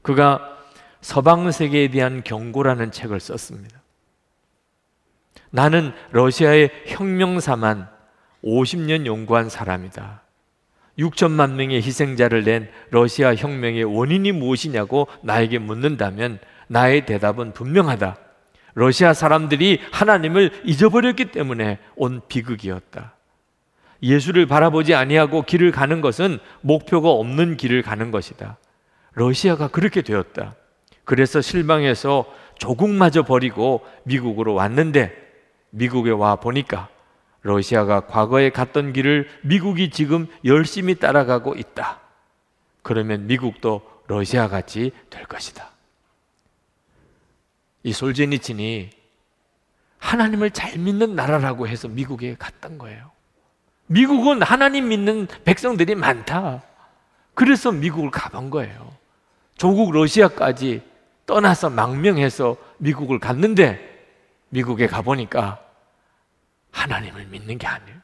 그가 0.02 0.58
서방 1.00 1.52
세계에 1.52 1.90
대한 1.90 2.24
경고라는 2.24 2.92
책을 2.92 3.20
썼습니다. 3.20 3.82
나는 5.50 5.94
러시아의 6.12 6.70
혁명사만 6.88 7.90
50년 8.44 9.06
연구한 9.06 9.50
사람이다. 9.50 10.22
6천만 11.00 11.54
명의 11.54 11.82
희생자를 11.82 12.44
낸 12.44 12.70
러시아 12.90 13.34
혁명의 13.34 13.84
원인이 13.84 14.32
무엇이냐고 14.34 15.08
나에게 15.24 15.58
묻는다면 15.58 16.40
나의 16.68 17.06
대답은 17.06 17.54
분명하다. 17.54 18.18
러시아 18.74 19.14
사람들이 19.14 19.80
하나님을 19.92 20.62
잊어버렸기 20.66 21.32
때문에 21.32 21.80
온 21.96 22.22
비극이었다. 22.28 23.14
예수를 24.02 24.46
바라보지 24.46 24.96
아니하고 24.96 25.44
길을 25.44 25.72
가는 25.72 26.02
것은 26.02 26.40
목표가 26.62 27.10
없는 27.10 27.58
길을 27.58 27.82
가는 27.84 28.12
것이다. 28.12 28.58
러시아가 29.14 29.68
그렇게 29.68 30.02
되었다. 30.02 30.56
그래서 31.04 31.42
실망해서 31.42 32.26
조국마저 32.58 33.24
버리고 33.24 33.86
미국으로 34.04 34.54
왔는데 34.54 35.16
미국에 35.72 36.12
와 36.12 36.36
보니까 36.36 36.90
러시아가 37.42 38.02
과거에 38.02 38.50
갔던 38.50 38.94
길을 38.94 39.28
미국이 39.42 39.90
지금 39.90 40.28
열심히 40.46 40.96
따라가고 40.96 41.56
있다. 41.56 42.00
그러면 42.84 43.28
미국도 43.28 43.82
러시아 44.08 44.48
같이 44.48 44.92
될 45.10 45.26
것이다. 45.26 45.70
이 47.84 47.94
솔제니친이 47.94 48.90
하나님을 49.98 50.52
잘 50.52 50.78
믿는 50.78 51.16
나라라고 51.16 51.68
해서 51.68 51.88
미국에 51.88 52.36
갔던 52.38 52.78
거예요. 52.78 53.12
미국은 53.92 54.42
하나님 54.42 54.88
믿는 54.88 55.28
백성들이 55.44 55.96
많다. 55.96 56.64
그래서 57.34 57.74
미국을 57.74 58.10
가본 58.10 58.50
거예요. 58.50 58.94
조국 59.58 59.92
러시아까지 59.92 60.82
떠나서 61.26 61.70
망명해서 61.70 62.56
미국을 62.78 63.20
갔는데 63.20 64.08
미국에 64.48 64.88
가보니까 64.88 65.62
하나님을 66.72 67.26
믿는 67.26 67.58
게 67.58 67.68
아니에요. 67.68 67.98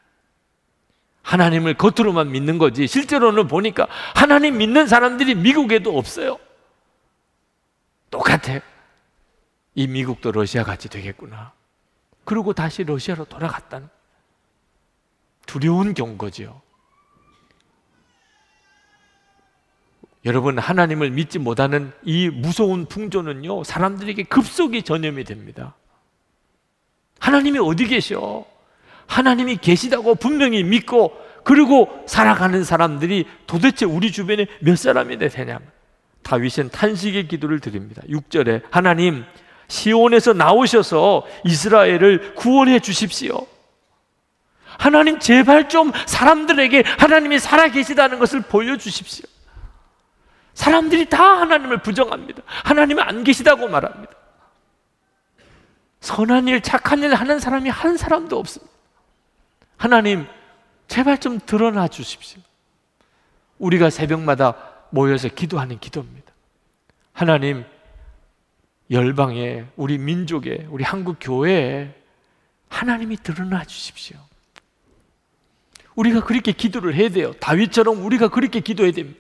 하나님을 1.21 1.76
겉으로만 1.76 2.32
믿는 2.32 2.58
거지 2.58 2.86
실제로는 2.86 3.47
보니까 3.47 3.88
하나님 4.13 4.58
믿는 4.58 4.88
사람들이 4.88 5.36
미국에도 5.36 5.97
없어요. 5.97 6.38
똑같아. 8.12 8.60
이 9.76 9.88
미국도 9.88 10.34
러시아 10.34 10.65
같이 10.65 10.89
되겠구나. 10.89 11.54
그리고 12.26 12.52
다시 12.52 12.84
러시아로 12.84 13.23
돌아갔다는 13.23 13.88
두려운 15.47 15.95
경고지요. 15.95 16.62
여러분 20.25 20.60
하나님을 20.60 21.10
믿지 21.10 21.39
못하는 21.39 21.91
이 22.03 22.29
무서운 22.29 22.86
풍조는요 22.86 23.63
사람들에게 23.63 24.23
급속히 24.23 24.83
전염이 24.83 25.23
됩니다. 25.23 25.75
하나님이 27.19 27.60
어디 27.60 27.88
계셔? 27.88 28.45
하나님이 29.07 29.57
계시다고 29.57 30.15
분명히 30.15 30.63
믿고 30.63 31.13
그리고 31.43 32.03
살아가는 32.07 32.63
사람들이 32.63 33.25
도대체 33.47 33.86
우리 33.86 34.12
주변에 34.12 34.47
몇 34.60 34.77
사람이 34.77 35.17
되냐? 35.17 35.60
다윗은 36.23 36.69
탄식의 36.69 37.29
기도를 37.29 37.62
드립니다. 37.62 38.01
6절에 38.10 38.63
하나님 38.69 39.23
시온에서 39.69 40.33
나오셔서 40.33 41.25
이스라엘을 41.45 42.36
구원해 42.36 42.79
주십시오. 42.79 43.47
하나님 44.77 45.19
제발 45.19 45.69
좀 45.69 45.91
사람들에게 46.05 46.83
하나님이 46.97 47.39
살아 47.39 47.67
계시다는 47.67 48.19
것을 48.19 48.41
보여 48.41 48.77
주십시오. 48.77 49.25
사람들이 50.53 51.09
다 51.09 51.23
하나님을 51.23 51.79
부정합니다. 51.83 52.41
하나님은 52.45 53.03
안 53.03 53.23
계시다고 53.23 53.67
말합니다. 53.67 54.13
선한 55.99 56.47
일, 56.47 56.61
착한 56.61 56.99
일 57.03 57.13
하는 57.13 57.39
사람이 57.39 57.69
한 57.69 57.97
사람도 57.97 58.37
없습니다. 58.39 58.73
하나님, 59.77 60.25
제발 60.87 61.19
좀 61.19 61.39
드러나 61.45 61.87
주십시오. 61.87 62.41
우리가 63.59 63.89
새벽마다 63.89 64.55
모여서 64.89 65.27
기도하는 65.27 65.79
기도입니다. 65.79 66.31
하나님, 67.13 67.65
열방에, 68.89 69.65
우리 69.75 69.97
민족에, 69.97 70.65
우리 70.69 70.83
한국 70.83 71.17
교회에 71.19 71.93
하나님이 72.69 73.17
드러나 73.17 73.63
주십시오. 73.65 74.17
우리가 75.97 76.23
그렇게 76.23 76.51
기도를 76.51 76.95
해야 76.95 77.10
돼요. 77.10 77.33
다윗처럼 77.39 78.05
우리가 78.05 78.29
그렇게 78.29 78.60
기도해야 78.60 78.93
됩니다. 78.93 79.19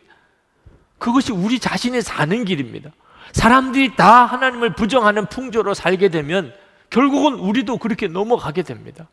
그것이 0.99 1.31
우리 1.31 1.59
자신의 1.59 2.01
사는 2.01 2.45
길입니다. 2.45 2.91
사람들이 3.33 3.95
다 3.95 4.25
하나님을 4.25 4.75
부정하는 4.75 5.25
풍조로 5.25 5.73
살게 5.73 6.09
되면 6.09 6.53
결국은 6.89 7.33
우리도 7.33 7.77
그렇게 7.77 8.07
넘어가게 8.07 8.63
됩니다. 8.63 9.07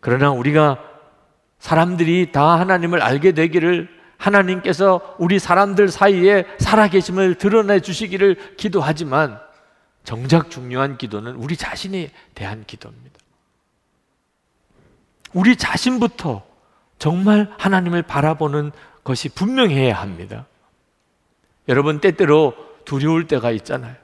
그러나 0.00 0.30
우리가 0.30 0.78
사람들이 1.58 2.32
다 2.32 2.58
하나님을 2.60 3.00
알게 3.02 3.32
되기를 3.32 3.88
하나님께서 4.18 5.16
우리 5.18 5.38
사람들 5.38 5.88
사이에 5.88 6.44
살아계심을 6.58 7.36
드러내 7.36 7.80
주시기를 7.80 8.56
기도하지만 8.56 9.38
정작 10.04 10.50
중요한 10.50 10.98
기도는 10.98 11.36
우리 11.36 11.56
자신에 11.56 12.10
대한 12.34 12.64
기도입니다. 12.66 13.25
우리 15.32 15.56
자신부터 15.56 16.46
정말 16.98 17.52
하나님을 17.58 18.02
바라보는 18.02 18.72
것이 19.04 19.28
분명해야 19.28 19.94
합니다. 19.94 20.46
여러분, 21.68 22.00
때때로 22.00 22.54
두려울 22.84 23.26
때가 23.26 23.50
있잖아요. 23.52 23.96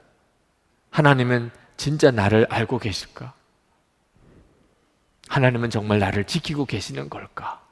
하나님은 0.91 1.51
진짜 1.77 2.11
나를 2.11 2.45
알고 2.49 2.77
계실까? 2.79 3.33
하나님은 5.27 5.69
정말 5.69 5.99
나를 5.99 6.25
지키고 6.25 6.65
계시는 6.65 7.09
걸까? 7.09 7.63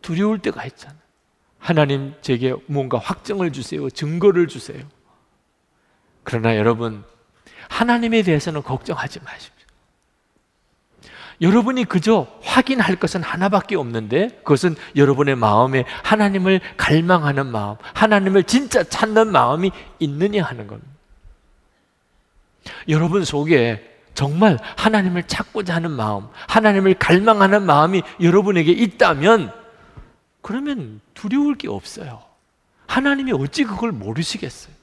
두려울 0.00 0.38
때가 0.38 0.64
있잖아요. 0.66 0.98
하나님 1.58 2.14
제게 2.22 2.54
뭔가 2.66 2.98
확정을 2.98 3.52
주세요. 3.52 3.88
증거를 3.90 4.48
주세요. 4.48 4.82
그러나 6.24 6.56
여러분, 6.56 7.04
하나님에 7.68 8.22
대해서는 8.22 8.62
걱정하지 8.62 9.20
마십시오. 9.20 9.61
여러분이 11.42 11.84
그저 11.84 12.28
확인할 12.42 12.96
것은 12.96 13.22
하나밖에 13.22 13.74
없는데 13.74 14.28
그것은 14.44 14.76
여러분의 14.94 15.34
마음에 15.34 15.84
하나님을 16.04 16.60
갈망하는 16.76 17.48
마음, 17.48 17.76
하나님을 17.94 18.44
진짜 18.44 18.84
찾는 18.84 19.32
마음이 19.32 19.72
있느냐 19.98 20.44
하는 20.44 20.68
겁니다. 20.68 20.88
여러분 22.88 23.24
속에 23.24 23.90
정말 24.14 24.56
하나님을 24.76 25.24
찾고자 25.24 25.74
하는 25.74 25.90
마음, 25.90 26.28
하나님을 26.48 26.94
갈망하는 26.94 27.64
마음이 27.64 28.02
여러분에게 28.20 28.70
있다면 28.70 29.52
그러면 30.42 31.00
두려울 31.14 31.56
게 31.56 31.68
없어요. 31.68 32.22
하나님이 32.86 33.32
어찌 33.32 33.64
그걸 33.64 33.90
모르시겠어요? 33.90 34.74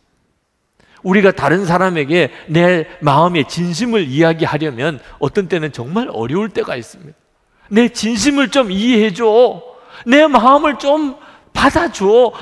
우리가 1.04 1.32
다른 1.32 1.66
사람에게 1.66 2.32
내 2.48 2.88
마음의 3.02 3.48
진심을 3.48 4.08
이야기하려면 4.08 5.00
어떤 5.20 5.48
때는 5.48 5.72
정말 5.72 6.10
어려울 6.12 6.50
때가 6.50 6.76
있습니다. 6.76 7.18
내 7.70 7.90
진심을 7.90 8.50
좀 8.50 8.72
이해해줘. 8.72 9.64
내 10.06 10.28
마음을 10.28 10.80
좀 10.80 11.18
받아줘. 11.54 12.34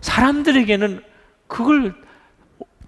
사람들에게는 0.00 1.02
그걸 1.46 1.94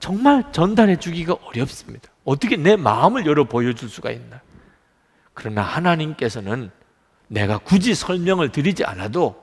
정말 0.01 0.45
전달해 0.53 0.97
주기가 0.97 1.37
어렵습니다. 1.45 2.09
어떻게 2.25 2.57
내 2.57 2.77
마음을 2.77 3.27
열어 3.27 3.45
보여줄 3.45 3.89
수가 3.89 4.11
있나? 4.11 4.41
그러나 5.35 5.63
하나님께서는 5.63 6.71
내가 7.29 7.59
굳이 7.59 7.95
설명을 7.95 8.51
드리지 8.51 8.85
않아도 8.85 9.43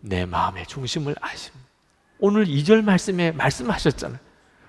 내 0.00 0.26
마음의 0.26 0.66
중심을 0.66 1.14
아십니다. 1.20 1.66
오늘 2.18 2.44
2절 2.44 2.82
말씀에 2.82 3.32
말씀하셨잖아요. 3.32 4.18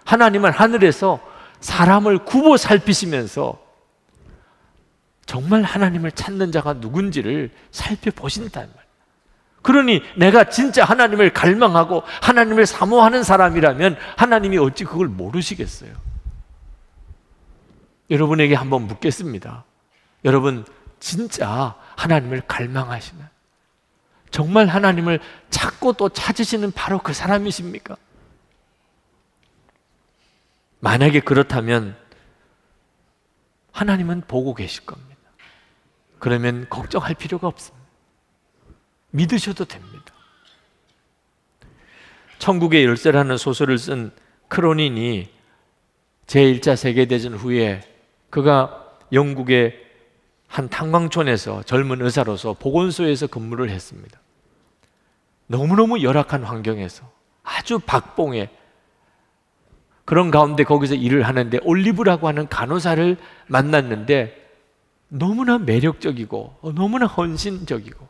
하나님은 0.06 0.52
하늘에서 0.52 1.20
사람을 1.60 2.26
굽어 2.26 2.58
살피시면서 2.58 3.60
정말 5.26 5.64
하나님을 5.64 6.12
찾는 6.12 6.52
자가 6.52 6.74
누군지를 6.74 7.52
살펴보신다는 7.72 8.70
말. 8.76 8.86
그러니 9.62 10.02
내가 10.18 10.50
진짜 10.50 10.84
하나님을 10.84 11.34
갈망하고 11.34 12.04
하나님을 12.22 12.66
사모하는 12.66 13.24
사람이라면 13.24 13.98
하나님이 14.18 14.58
어찌 14.58 14.84
그걸 14.84 15.08
모르시겠어요? 15.08 15.94
여러분에게 18.10 18.56
한번 18.56 18.88
묻겠습니다. 18.88 19.64
여러분, 20.26 20.66
진짜 21.00 21.76
하나님을 21.96 22.42
갈망하시나? 22.48 23.30
정말 24.32 24.68
하나님을 24.68 25.20
찾고 25.50 25.94
또 25.94 26.10
찾으시는 26.10 26.72
바로 26.72 27.00
그 27.00 27.14
사람이십니까? 27.14 27.96
만약에 30.82 31.22
그렇다면 31.22 31.96
하나님은 33.72 34.24
보고 34.28 34.54
계실 34.54 34.86
겁니다. 34.86 35.16
그러면 36.20 36.68
걱정할 36.70 37.16
필요가 37.16 37.48
없습니다. 37.48 37.88
믿으셔도 39.12 39.66
됩니다. 39.66 40.14
천국의 42.40 42.86
열쇠라는 42.86 43.38
소설을 43.38 43.78
쓴 43.78 44.12
크로닌이 44.48 45.30
제1차 46.26 46.76
세계대전 46.76 47.36
후에 47.36 47.82
그가 48.30 48.98
영국의 49.14 49.80
한 50.48 50.68
탄광촌에서 50.68 51.64
젊은 51.64 52.02
의사로서 52.02 52.54
보건소에서 52.54 53.28
근무를 53.28 53.70
했습니다. 53.70 54.20
너무너무 55.48 56.02
열악한 56.02 56.44
환경에서 56.44 57.10
아주 57.44 57.80
박봉에 57.80 58.50
그런 60.12 60.30
가운데 60.30 60.66
거기서 60.66 60.96
일을 60.96 61.24
하는데 61.24 61.58
올리브라고 61.64 62.28
하는 62.28 62.50
간호사를 62.50 63.16
만났는데 63.48 64.36
너무나 65.08 65.58
매력적이고 65.58 66.74
너무나 66.76 67.06
헌신적이고 67.06 68.10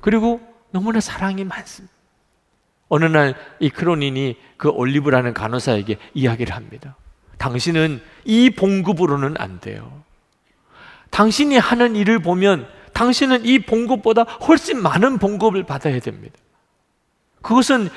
그리고 0.00 0.40
너무나 0.72 0.98
사랑이 0.98 1.44
많습니다. 1.44 1.94
어느 2.88 3.04
날 3.04 3.36
이 3.60 3.70
크로닌이 3.70 4.36
그 4.56 4.68
올리브라는 4.70 5.32
간호사에게 5.32 5.98
이야기를 6.12 6.56
합니다. 6.56 6.96
당신은 7.38 8.02
이 8.24 8.50
봉급으로는 8.50 9.36
안 9.38 9.60
돼요. 9.60 10.02
당신이 11.10 11.56
하는 11.56 11.94
일을 11.94 12.18
보면 12.18 12.66
당신은 12.94 13.44
이 13.44 13.60
봉급보다 13.60 14.24
훨씬 14.24 14.82
많은 14.82 15.18
봉급을 15.18 15.66
받아야 15.66 16.00
됩니다. 16.00 16.34
그것은 17.42 17.90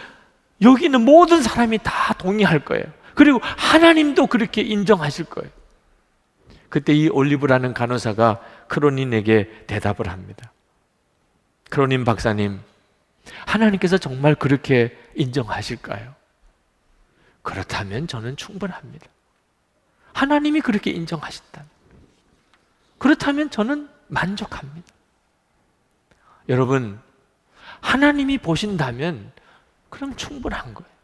여기 0.61 0.85
있는 0.85 1.03
모든 1.03 1.41
사람이 1.41 1.79
다 1.81 2.13
동의할 2.19 2.63
거예요. 2.63 2.85
그리고 3.15 3.39
하나님도 3.41 4.28
그렇게 4.28 4.62
인정하실 4.62 5.25
거예요. 5.25 5.49
그때 6.69 6.93
이 6.93 7.08
올리브라는 7.08 7.73
간호사가 7.73 8.41
크로닌에게 8.67 9.65
대답을 9.67 10.10
합니다. 10.10 10.51
크로닌 11.69 12.04
박사님, 12.04 12.60
하나님께서 13.45 13.97
정말 13.97 14.36
그렇게 14.36 14.97
인정하실까요? 15.15 16.13
그렇다면 17.41 18.08
저는 18.08 18.36
충분합니다. 18.36 19.08
하나님이 20.13 20.62
그렇게 20.62 20.91
인정하신다. 20.91 21.63
그렇다면 22.97 23.49
저는 23.49 23.89
만족합니다. 24.08 24.88
여러분, 26.49 26.99
하나님이 27.82 28.38
보신다면 28.38 29.32
그럼 29.89 30.15
충분한 30.15 30.73
거예요. 30.73 30.94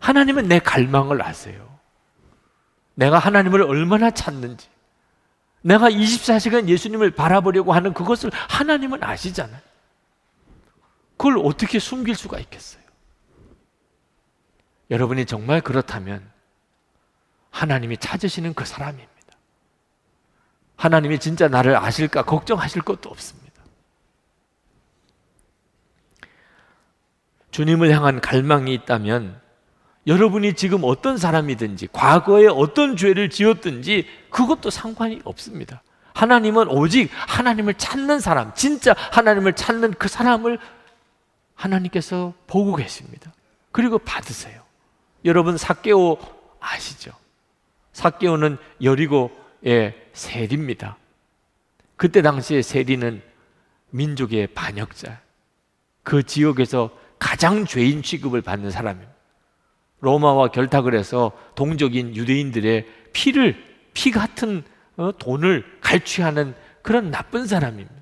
하나님은 0.00 0.48
내 0.48 0.58
갈망을 0.58 1.22
아세요. 1.22 1.78
내가 2.94 3.18
하나님을 3.18 3.62
얼마나 3.62 4.10
찾는지, 4.10 4.68
내가 5.62 5.90
24시간 5.90 6.68
예수님을 6.68 7.12
바라보려고 7.12 7.72
하는 7.72 7.94
그것을 7.94 8.30
하나님은 8.32 9.02
아시잖아요. 9.04 9.60
그걸 11.16 11.38
어떻게 11.38 11.78
숨길 11.78 12.14
수가 12.14 12.38
있겠어요? 12.40 12.82
여러분이 14.90 15.26
정말 15.26 15.60
그렇다면 15.60 16.28
하나님이 17.50 17.98
찾으시는 17.98 18.54
그 18.54 18.64
사람입니다. 18.64 19.10
하나님이 20.76 21.18
진짜 21.18 21.46
나를 21.46 21.76
아실까 21.76 22.24
걱정하실 22.24 22.82
것도 22.82 23.10
없습니다. 23.10 23.62
주님을 27.50 27.90
향한 27.90 28.20
갈망이 28.20 28.72
있다면 28.74 29.40
여러분이 30.06 30.54
지금 30.54 30.80
어떤 30.82 31.18
사람이든지 31.18 31.88
과거에 31.92 32.46
어떤 32.46 32.96
죄를 32.96 33.30
지었든지 33.30 34.06
그것도 34.30 34.70
상관이 34.70 35.20
없습니다. 35.24 35.82
하나님은 36.14 36.68
오직 36.68 37.10
하나님을 37.12 37.74
찾는 37.74 38.20
사람, 38.20 38.52
진짜 38.54 38.94
하나님을 38.96 39.54
찾는 39.54 39.94
그 39.94 40.08
사람을 40.08 40.58
하나님께서 41.54 42.32
보고 42.46 42.74
계십니다. 42.76 43.32
그리고 43.72 43.98
받으세요. 43.98 44.62
여러분 45.24 45.56
사개오 45.56 46.18
아시죠? 46.58 47.12
사개오는 47.92 48.56
여리고의 48.82 49.94
세리입니다. 50.12 50.96
그때 51.96 52.22
당시에 52.22 52.62
세리는 52.62 53.22
민족의 53.90 54.48
반역자, 54.48 55.20
그 56.02 56.22
지역에서 56.22 56.90
가장 57.18 57.66
죄인 57.66 58.02
취급을 58.02 58.40
받는 58.40 58.70
사람입니다. 58.70 59.12
로마와 60.00 60.48
결탁을 60.48 60.94
해서 60.94 61.32
동족인 61.54 62.16
유대인들의 62.16 62.86
피를 63.12 63.62
피 63.92 64.10
같은 64.10 64.62
어, 64.96 65.12
돈을 65.18 65.64
갈취하는 65.80 66.54
그런 66.82 67.10
나쁜 67.10 67.46
사람입니다. 67.46 67.94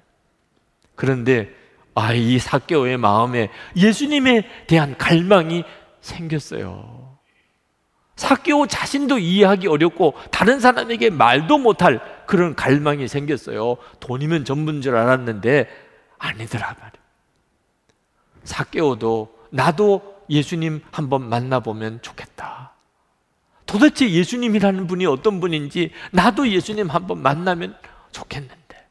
그런데 0.94 1.50
아, 1.94 2.12
이 2.12 2.38
사개오의 2.38 2.96
마음에 2.96 3.50
예수님에 3.76 4.48
대한 4.66 4.96
갈망이 4.96 5.64
생겼어요. 6.00 7.18
사개오 8.14 8.66
자신도 8.66 9.18
이해하기 9.18 9.68
어렵고 9.68 10.14
다른 10.30 10.58
사람에게 10.58 11.10
말도 11.10 11.58
못할 11.58 12.00
그런 12.26 12.54
갈망이 12.54 13.06
생겼어요. 13.06 13.76
돈이면 14.00 14.44
전부인 14.44 14.82
줄 14.82 14.96
알았는데 14.96 15.68
아니더라 16.18 16.66
말이에요. 16.66 16.92
사개오도 18.42 19.34
나도 19.50 20.17
예수님 20.30 20.82
한번 20.90 21.28
만나보면 21.28 22.02
좋겠다. 22.02 22.72
도대체 23.66 24.10
예수님이라는 24.10 24.86
분이 24.86 25.06
어떤 25.06 25.40
분인지 25.40 25.92
나도 26.10 26.48
예수님 26.48 26.88
한번 26.88 27.22
만나면 27.22 27.76
좋겠는데. 28.12 28.86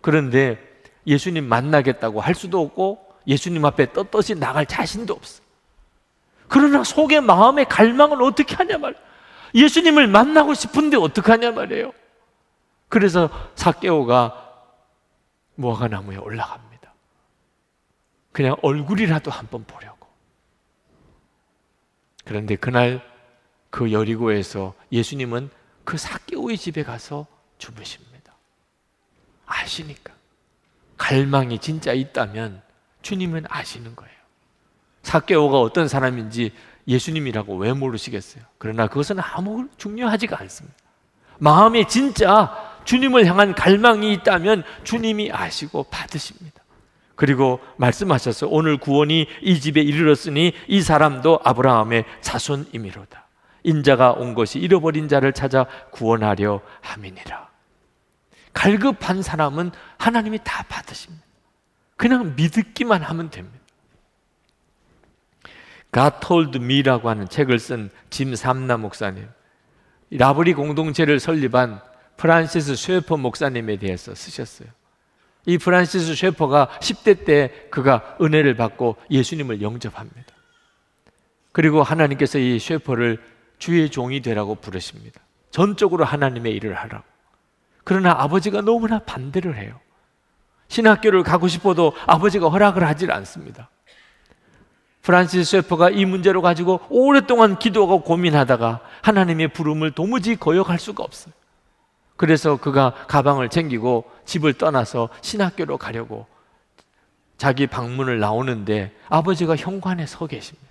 그런데 0.00 0.58
예수님 1.06 1.48
만나겠다고 1.48 2.20
할 2.20 2.34
수도 2.34 2.60
없고 2.60 3.06
예수님 3.26 3.64
앞에 3.64 3.92
떳떳이 3.92 4.38
나갈 4.38 4.66
자신도 4.66 5.14
없어. 5.14 5.42
그러나 6.48 6.82
속의 6.84 7.20
마음의 7.20 7.66
갈망을 7.68 8.22
어떻게 8.22 8.54
하냐 8.54 8.78
말. 8.78 8.96
예수님을 9.54 10.06
만나고 10.06 10.54
싶은데 10.54 10.96
어떡하냐 10.96 11.52
말이에요. 11.52 11.92
그래서 12.88 13.30
사개오가 13.54 14.48
무화과 15.54 15.88
나무에 15.88 16.16
올라갑니다. 16.16 16.92
그냥 18.32 18.56
얼굴이라도 18.62 19.30
한번 19.30 19.64
보려고. 19.64 19.99
그런데 22.24 22.56
그날 22.56 23.02
그 23.70 23.92
여리고에서 23.92 24.74
예수님은 24.92 25.50
그 25.84 25.96
사개오의 25.96 26.58
집에 26.58 26.82
가서 26.82 27.26
주무십니다. 27.58 28.34
아시니까. 29.46 30.12
갈망이 30.96 31.58
진짜 31.58 31.92
있다면 31.92 32.62
주님은 33.02 33.46
아시는 33.48 33.96
거예요. 33.96 34.14
사개오가 35.02 35.60
어떤 35.60 35.88
사람인지 35.88 36.52
예수님이라고 36.86 37.56
왜 37.56 37.72
모르시겠어요? 37.72 38.44
그러나 38.58 38.86
그것은 38.86 39.18
아무 39.20 39.68
중요하지가 39.76 40.38
않습니다. 40.40 40.76
마음에 41.38 41.86
진짜 41.86 42.80
주님을 42.84 43.26
향한 43.26 43.54
갈망이 43.54 44.12
있다면 44.12 44.62
주님이 44.84 45.32
아시고 45.32 45.84
받으십니다. 45.84 46.62
그리고 47.20 47.60
말씀하셔서 47.76 48.46
오늘 48.48 48.78
구원이 48.78 49.26
이 49.42 49.60
집에 49.60 49.82
이르렀으니 49.82 50.54
이 50.68 50.80
사람도 50.80 51.40
아브라함의 51.44 52.06
자손이미로다. 52.22 53.26
인자가 53.62 54.12
온 54.12 54.32
것이 54.32 54.58
잃어버린 54.58 55.06
자를 55.06 55.34
찾아 55.34 55.66
구원하려 55.90 56.62
함이니라. 56.80 57.50
갈급한 58.54 59.20
사람은 59.20 59.70
하나님이 59.98 60.38
다 60.42 60.64
받으십니다. 60.66 61.22
그냥 61.98 62.32
믿기만 62.36 63.02
하면 63.02 63.28
됩니다. 63.28 63.58
God 65.92 66.26
Told 66.26 66.58
Me라고 66.58 67.10
하는 67.10 67.28
책을 67.28 67.58
쓴 67.58 67.90
짐 68.08 68.34
삼나 68.34 68.78
목사님, 68.78 69.28
라브리 70.10 70.54
공동체를 70.54 71.20
설립한 71.20 71.82
프란시스 72.16 72.76
쉐퍼 72.76 73.18
목사님에 73.18 73.76
대해서 73.76 74.14
쓰셨어요. 74.14 74.79
이 75.50 75.58
프란시스 75.58 76.14
쉐퍼가 76.14 76.68
10대 76.80 77.24
때 77.24 77.50
그가 77.70 78.16
은혜를 78.20 78.54
받고 78.54 78.96
예수님을 79.10 79.60
영접합니다. 79.62 80.32
그리고 81.50 81.82
하나님께서 81.82 82.38
이 82.38 82.60
쉐퍼를 82.60 83.20
주의 83.58 83.90
종이 83.90 84.20
되라고 84.20 84.54
부르십니다. 84.54 85.20
전적으로 85.50 86.04
하나님의 86.04 86.54
일을 86.54 86.74
하라고. 86.74 87.04
그러나 87.82 88.12
아버지가 88.12 88.60
너무나 88.60 89.00
반대를 89.00 89.56
해요. 89.56 89.80
신학교를 90.68 91.24
가고 91.24 91.48
싶어도 91.48 91.94
아버지가 92.06 92.48
허락을 92.48 92.86
하질 92.86 93.10
않습니다. 93.10 93.70
프란시스 95.02 95.62
셰퍼가 95.62 95.90
이 95.90 96.04
문제로 96.04 96.42
가지고 96.42 96.80
오랫동안 96.90 97.58
기도하고 97.58 98.02
고민하다가 98.02 98.82
하나님의 99.02 99.48
부름을 99.48 99.90
도무지 99.90 100.36
거역할 100.36 100.78
수가 100.78 101.02
없어요. 101.02 101.34
그래서 102.20 102.58
그가 102.58 102.92
가방을 103.08 103.48
챙기고 103.48 104.04
집을 104.26 104.52
떠나서 104.52 105.08
신학교로 105.22 105.78
가려고 105.78 106.26
자기 107.38 107.66
방문을 107.66 108.20
나오는데 108.20 108.94
아버지가 109.08 109.56
현관에 109.56 110.04
서 110.04 110.26
계십니다. 110.26 110.68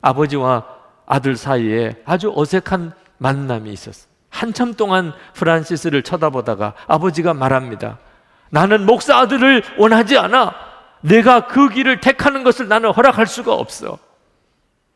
아버지와 0.00 0.68
아들 1.04 1.34
사이에 1.34 2.00
아주 2.04 2.32
어색한 2.32 2.92
만남이 3.16 3.72
있었어요. 3.72 4.08
한참 4.30 4.74
동안 4.74 5.12
프란시스를 5.34 6.04
쳐다보다가 6.04 6.74
아버지가 6.86 7.34
말합니다. 7.34 7.98
나는 8.50 8.86
목사 8.86 9.18
아들을 9.18 9.64
원하지 9.78 10.16
않아. 10.16 10.54
내가 11.00 11.48
그 11.48 11.70
길을 11.70 12.00
택하는 12.00 12.44
것을 12.44 12.68
나는 12.68 12.92
허락할 12.92 13.26
수가 13.26 13.52
없어. 13.52 13.98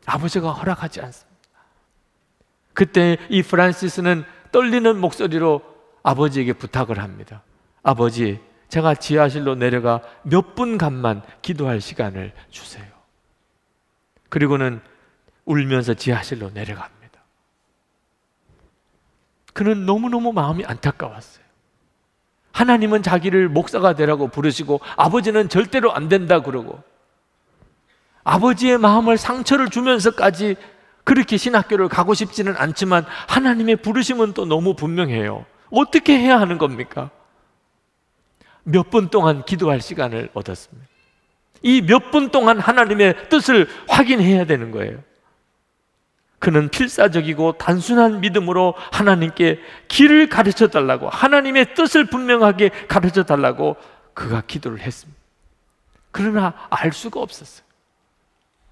아버지가 0.05 0.53
허락하지 0.53 1.01
않습니다. 1.01 1.33
그때 2.71 3.17
이 3.27 3.43
프란시스는 3.43 4.23
떨리는 4.53 4.97
목소리로 5.01 5.61
아버지에게 6.03 6.53
부탁을 6.53 6.99
합니다. 6.99 7.43
아버지, 7.81 8.39
제가 8.69 8.95
지하실로 8.95 9.55
내려가 9.55 10.01
몇 10.21 10.55
분간만 10.55 11.23
기도할 11.41 11.81
시간을 11.81 12.31
주세요. 12.49 12.85
그리고는 14.29 14.79
울면서 15.45 15.95
지하실로 15.95 16.51
내려갑니다. 16.51 17.19
그는 19.53 19.85
너무너무 19.85 20.31
마음이 20.31 20.63
안타까웠어요. 20.65 21.43
하나님은 22.53 23.03
자기를 23.03 23.49
목사가 23.49 23.93
되라고 23.95 24.27
부르시고 24.27 24.79
아버지는 24.95 25.49
절대로 25.49 25.93
안 25.93 26.07
된다 26.07 26.41
그러고 26.41 26.81
아버지의 28.23 28.77
마음을 28.77 29.17
상처를 29.17 29.69
주면서까지 29.69 30.55
그렇게 31.03 31.37
신학교를 31.37 31.89
가고 31.89 32.13
싶지는 32.13 32.55
않지만 32.57 33.05
하나님의 33.27 33.77
부르심은 33.77 34.33
또 34.33 34.45
너무 34.45 34.73
분명해요. 34.75 35.45
어떻게 35.71 36.17
해야 36.17 36.39
하는 36.39 36.57
겁니까? 36.57 37.09
몇 38.63 38.89
분 38.89 39.09
동안 39.09 39.43
기도할 39.45 39.81
시간을 39.81 40.29
얻었습니다. 40.33 40.87
이 41.63 41.81
몇 41.81 42.11
분 42.11 42.29
동안 42.29 42.59
하나님의 42.59 43.29
뜻을 43.29 43.67
확인해야 43.89 44.45
되는 44.45 44.71
거예요. 44.71 44.99
그는 46.39 46.69
필사적이고 46.69 47.53
단순한 47.53 48.19
믿음으로 48.19 48.75
하나님께 48.91 49.61
길을 49.87 50.27
가르쳐 50.27 50.67
달라고 50.67 51.09
하나님의 51.09 51.73
뜻을 51.73 52.05
분명하게 52.05 52.69
가르쳐 52.89 53.23
달라고 53.23 53.77
그가 54.13 54.41
기도를 54.45 54.79
했습니다. 54.79 55.19
그러나 56.11 56.53
알 56.69 56.91
수가 56.91 57.21
없었어요. 57.21 57.65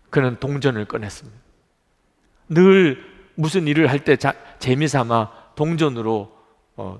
그는 0.10 0.38
동전을 0.40 0.86
꺼냈습니다. 0.86 1.40
늘 2.52 3.04
무슨 3.36 3.68
일을 3.68 3.88
할 3.90 4.00
때 4.04 4.18
재미삼아 4.60 5.32
동전으로 5.56 6.38
어, 6.76 7.00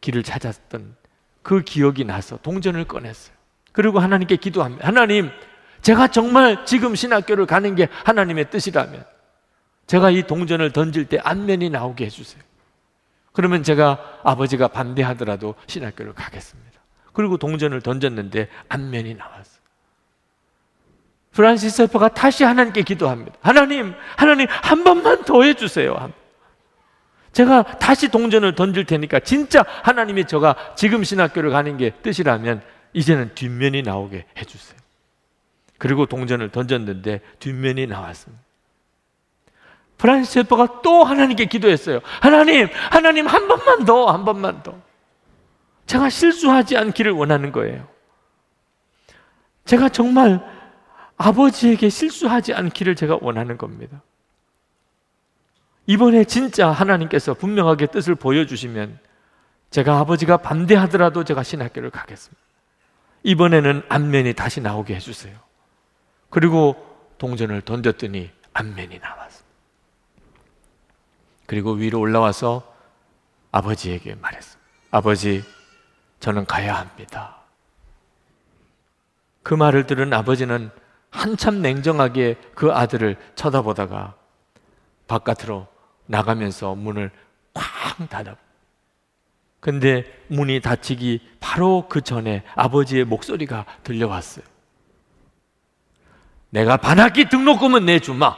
길을 0.00 0.22
찾았던 0.22 0.96
그 1.42 1.62
기억이 1.62 2.04
나서 2.04 2.36
동전을 2.38 2.84
꺼냈어요. 2.84 3.34
그리고 3.72 3.98
하나님께 3.98 4.36
기도합니다. 4.36 4.86
하나님, 4.86 5.30
제가 5.80 6.08
정말 6.08 6.66
지금 6.66 6.94
신학교를 6.94 7.46
가는 7.46 7.74
게 7.74 7.88
하나님의 8.04 8.50
뜻이라면 8.50 9.04
제가 9.86 10.10
이 10.10 10.26
동전을 10.26 10.72
던질 10.72 11.06
때 11.06 11.18
안면이 11.22 11.70
나오게 11.70 12.04
해주세요. 12.04 12.42
그러면 13.32 13.62
제가 13.62 14.20
아버지가 14.22 14.68
반대하더라도 14.68 15.54
신학교를 15.66 16.12
가겠습니다. 16.14 16.80
그리고 17.12 17.38
동전을 17.38 17.80
던졌는데 17.80 18.48
안면이 18.68 19.14
나왔어요. 19.14 19.59
프란시스 21.32 21.76
세퍼가 21.76 22.08
다시 22.08 22.44
하나님께 22.44 22.82
기도합니다. 22.82 23.36
하나님, 23.40 23.94
하나님 24.16 24.46
한 24.48 24.84
번만 24.84 25.24
더 25.24 25.42
해주세요. 25.42 26.12
제가 27.32 27.62
다시 27.78 28.08
동전을 28.08 28.56
던질 28.56 28.86
테니까 28.86 29.20
진짜 29.20 29.64
하나님이 29.82 30.24
저가 30.26 30.74
지금 30.74 31.04
신학교를 31.04 31.50
가는 31.50 31.76
게 31.76 31.90
뜻이라면 32.02 32.62
이제는 32.92 33.34
뒷면이 33.36 33.82
나오게 33.82 34.26
해주세요. 34.36 34.78
그리고 35.78 36.06
동전을 36.06 36.50
던졌는데 36.50 37.20
뒷면이 37.38 37.86
나왔습니다. 37.86 38.42
프란시스 39.98 40.32
세퍼가 40.32 40.80
또 40.82 41.04
하나님께 41.04 41.44
기도했어요. 41.44 42.00
하나님, 42.20 42.68
하나님 42.90 43.26
한 43.26 43.46
번만 43.46 43.84
더, 43.84 44.06
한 44.06 44.24
번만 44.24 44.62
더. 44.62 44.74
제가 45.86 46.08
실수하지 46.08 46.76
않기를 46.76 47.12
원하는 47.12 47.52
거예요. 47.52 47.86
제가 49.64 49.88
정말 49.88 50.40
아버지에게 51.20 51.90
실수하지 51.90 52.54
않기를 52.54 52.96
제가 52.96 53.18
원하는 53.20 53.58
겁니다. 53.58 54.02
이번에 55.86 56.24
진짜 56.24 56.70
하나님께서 56.70 57.34
분명하게 57.34 57.88
뜻을 57.88 58.14
보여주시면 58.14 58.98
제가 59.70 59.98
아버지가 59.98 60.38
반대하더라도 60.38 61.24
제가 61.24 61.42
신학교를 61.42 61.90
가겠습니다. 61.90 62.40
이번에는 63.22 63.82
안면이 63.90 64.32
다시 64.32 64.62
나오게 64.62 64.94
해주세요. 64.94 65.36
그리고 66.30 66.74
동전을 67.18 67.62
던졌더니 67.62 68.30
안면이 68.54 68.98
나왔습니다. 68.98 69.50
그리고 71.44 71.72
위로 71.72 72.00
올라와서 72.00 72.74
아버지에게 73.52 74.14
말했습니다. 74.14 74.70
아버지, 74.90 75.44
저는 76.20 76.46
가야 76.46 76.76
합니다. 76.76 77.36
그 79.42 79.52
말을 79.52 79.86
들은 79.86 80.14
아버지는 80.14 80.70
한참 81.10 81.60
냉정하게 81.62 82.36
그 82.54 82.72
아들을 82.72 83.16
쳐다보다가 83.34 84.14
바깥으로 85.08 85.66
나가면서 86.06 86.74
문을 86.74 87.10
쾅 87.52 88.08
닫아. 88.08 88.36
근데 89.58 90.04
문이 90.28 90.60
닫히기 90.60 91.36
바로 91.40 91.86
그 91.88 92.00
전에 92.00 92.44
아버지의 92.54 93.04
목소리가 93.04 93.66
들려왔어요. 93.82 94.44
내가 96.50 96.76
반학기 96.76 97.28
등록금은 97.28 97.84
내주마. 97.84 98.36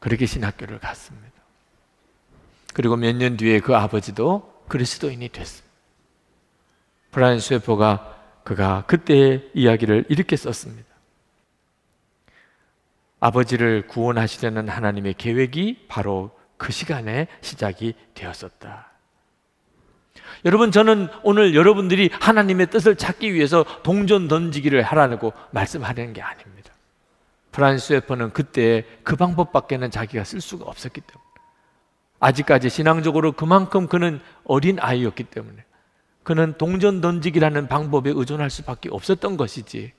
그렇게 0.00 0.26
신학교를 0.26 0.78
갔습니다. 0.78 1.26
그리고 2.72 2.96
몇 2.96 3.12
년 3.16 3.36
뒤에 3.36 3.60
그 3.60 3.74
아버지도 3.76 4.64
그리스도인이 4.68 5.28
됐습니다. 5.30 5.66
브라이언 7.10 7.40
쇠포가 7.40 8.15
그가 8.46 8.84
그때의 8.86 9.50
이야기를 9.54 10.04
이렇게 10.08 10.36
썼습니다. 10.36 10.86
아버지를 13.18 13.88
구원하시려는 13.88 14.68
하나님의 14.68 15.14
계획이 15.14 15.86
바로 15.88 16.30
그 16.56 16.70
시간에 16.70 17.26
시작이 17.40 17.94
되었었다. 18.14 18.92
여러분, 20.44 20.70
저는 20.70 21.08
오늘 21.24 21.56
여러분들이 21.56 22.08
하나님의 22.20 22.68
뜻을 22.68 22.94
찾기 22.94 23.34
위해서 23.34 23.64
동전 23.82 24.28
던지기를 24.28 24.80
하라고 24.80 25.32
말씀하려는 25.50 26.12
게 26.12 26.22
아닙니다. 26.22 26.72
프란스 27.50 27.94
웨퍼는 27.94 28.32
그때 28.32 28.84
그 29.02 29.16
방법밖에는 29.16 29.90
자기가 29.90 30.22
쓸 30.22 30.40
수가 30.40 30.66
없었기 30.66 31.00
때문에. 31.00 31.26
아직까지 32.20 32.70
신앙적으로 32.70 33.32
그만큼 33.32 33.88
그는 33.88 34.20
어린 34.44 34.78
아이였기 34.78 35.24
때문에. 35.24 35.65
그는 36.26 36.54
동전 36.58 37.00
던지기라는 37.00 37.68
방법에 37.68 38.10
의존할 38.12 38.50
수밖에 38.50 38.88
없었던 38.90 39.36
것이지 39.36 39.92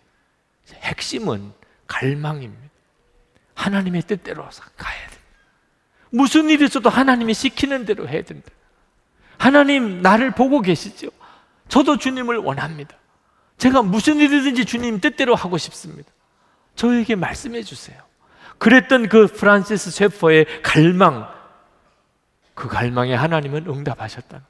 핵심은 0.73 1.53
갈망입니다. 1.87 2.69
하나님의 3.53 4.01
뜻대로 4.01 4.43
가야 4.43 5.07
된다. 5.07 5.23
무슨 6.09 6.49
일이 6.49 6.65
있어도 6.65 6.89
하나님이 6.89 7.33
시키는 7.33 7.85
대로 7.85 8.09
해야 8.09 8.23
된다. 8.23 8.51
하나님 9.37 10.01
나를 10.01 10.31
보고 10.31 10.59
계시죠? 10.59 11.07
저도 11.69 11.97
주님을 11.97 12.39
원합니다. 12.39 12.97
제가 13.57 13.81
무슨 13.81 14.17
일이든지 14.17 14.65
주님 14.65 14.99
뜻대로 14.99 15.33
하고 15.33 15.57
싶습니다. 15.57 16.11
저에게 16.75 17.15
말씀해 17.15 17.63
주세요. 17.63 18.03
그랬던 18.57 19.07
그 19.07 19.27
프란시스 19.27 19.91
셰퍼의 19.91 20.61
갈망, 20.61 21.25
그 22.53 22.67
갈망에 22.67 23.15
하나님은 23.15 23.67
응답하셨다. 23.67 24.41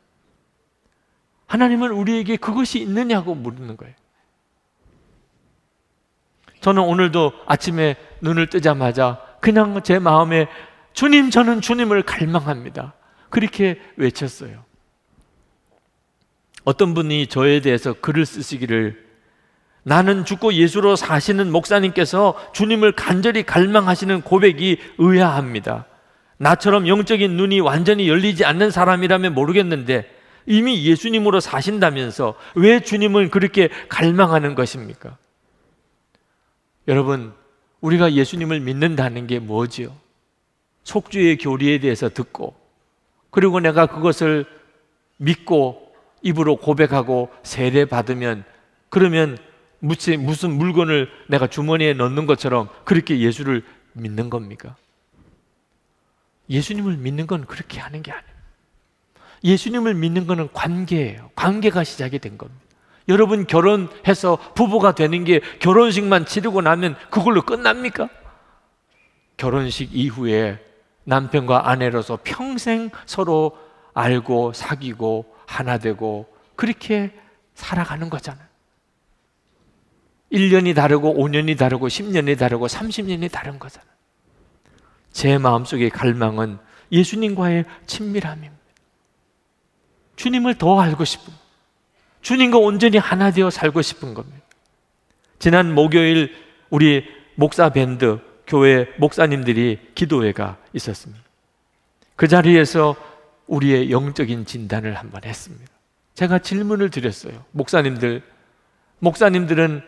하나님은 1.48 1.92
우리에게 1.92 2.38
그것이 2.38 2.80
있느냐고 2.80 3.34
물는 3.34 3.78
거예요. 3.78 3.94
저는 6.60 6.84
오늘도 6.84 7.34
아침에 7.46 7.96
눈을 8.22 8.48
뜨자마자 8.48 9.22
그냥 9.42 9.82
제 9.84 10.00
마음에 10.00 10.48
주님, 10.94 11.30
저는 11.30 11.62
주님을 11.62 12.04
갈망합니다. 12.04 12.94
그렇게 13.30 13.80
외쳤어요. 13.96 14.66
어떤 16.64 16.94
분이 16.94 17.28
저에 17.28 17.62
대해서 17.62 17.94
글을 17.94 18.26
쓰시기를 18.26 19.06
나는 19.84 20.26
죽고 20.26 20.54
예수로 20.54 20.98
사시는 20.98 21.50
목사님께서 21.52 22.52
주님을 22.52 22.92
간절히 22.92 23.44
갈망하시는 23.44 24.22
고백이 24.22 24.80
의아합니다. 24.98 25.86
나처럼 26.38 26.88
영적인 26.88 27.38
눈이 27.38 27.62
완전히 27.62 28.10
열리지 28.10 28.44
않는 28.44 28.70
사람이라면 28.70 29.34
모르겠는데 29.34 30.16
이미 30.48 30.86
예수님으로 30.86 31.42
사신다면서 31.42 32.36
왜 32.56 32.80
주님을 32.80 33.30
그렇게 33.30 33.70
갈망하는 33.90 34.56
것입니까? 34.56 35.18
여러분, 36.88 37.34
우리가 37.82 38.14
예수님을 38.14 38.62
믿는다는 38.62 39.28
게 39.28 39.40
뭐지요? 39.40 39.94
속주의 40.84 41.38
교리에 41.38 41.80
대해서 41.80 42.08
듣고, 42.10 42.56
그리고 43.30 43.60
내가 43.60 43.88
그것을 43.88 44.46
믿고 45.18 45.94
입으로 46.22 46.56
고백하고 46.56 47.30
세례 47.44 47.84
받으면, 47.84 48.46
그러면 48.90 49.38
무슨, 49.80 50.24
물건을 50.58 51.10
내가 51.28 51.48
주머니에 51.48 51.94
넣는 51.94 52.26
것처럼 52.26 52.70
그렇게 52.86 53.20
예수를 53.20 53.64
믿는 53.92 54.30
겁니까? 54.30 54.78
예수님을 56.50 56.96
믿는 56.96 57.28
건 57.28 57.46
그렇게 57.46 57.82
하는 57.82 58.02
게 58.02 58.14
아니에요. 58.14 58.37
예수님을 59.43 59.93
믿는 59.93 60.28
것은 60.28 60.50
관계예요. 60.54 61.32
관계가 61.36 61.84
시작이 61.84 62.19
된 62.19 62.38
겁니다. 62.38 62.62
여러분 63.10 63.47
결혼해서 63.47 64.38
부부가 64.54 64.93
되는 64.93 65.23
게 65.23 65.39
결혼식만 65.60 66.26
치르고 66.26 66.62
나면 66.62 66.95
그걸로 67.10 67.41
끝납니까? 67.41 68.10
결혼식 69.38 69.95
이후에 69.95 70.60
남편과 71.06 71.69
아내로서 71.69 72.19
평생 72.23 72.89
서로 73.06 73.58
알고 73.93 74.54
사귀고 74.54 75.34
하나 75.45 75.78
되고 75.78 76.28
그렇게 76.56 77.13
살아가는 77.54 78.10
거잖아요. 78.10 78.45
1년이 80.32 80.76
다르고 80.76 81.15
5년이 81.15 81.58
다르고 81.58 81.88
10년이 81.88 82.38
다르고 82.38 82.67
30년이 82.67 83.32
다른 83.32 83.58
거잖아요. 83.58 83.89
제 85.14 85.38
마음속의 85.38 85.89
갈망은 85.91 86.59
예수님과의 86.91 87.64
친밀함입니다. 87.86 88.57
주님을 90.18 90.55
더 90.55 90.82
알고 90.82 91.05
싶은 91.05 91.34
주님과 92.22 92.57
온전히 92.57 92.97
하나 92.97 93.32
되어 93.32 93.49
살고 93.49 93.82
싶은 93.82 94.13
겁니다. 94.13 94.41
지난 95.39 95.74
목요일 95.74 96.36
우리 96.70 97.05
목사 97.36 97.70
밴드 97.70 98.20
교회 98.45 98.88
목사님들이 98.97 99.80
기도회가 99.95 100.57
있었습니다. 100.74 101.24
그 102.15 102.28
자리에서 102.28 102.95
우리의 103.45 103.91
영적인 103.91 104.45
진단을 104.45 104.95
한번 104.95 105.24
했습니다. 105.24 105.72
제가 106.15 106.39
질문을 106.39 106.89
드렸어요. 106.89 107.45
목사님들, 107.51 108.24
목사님들은 108.99 109.84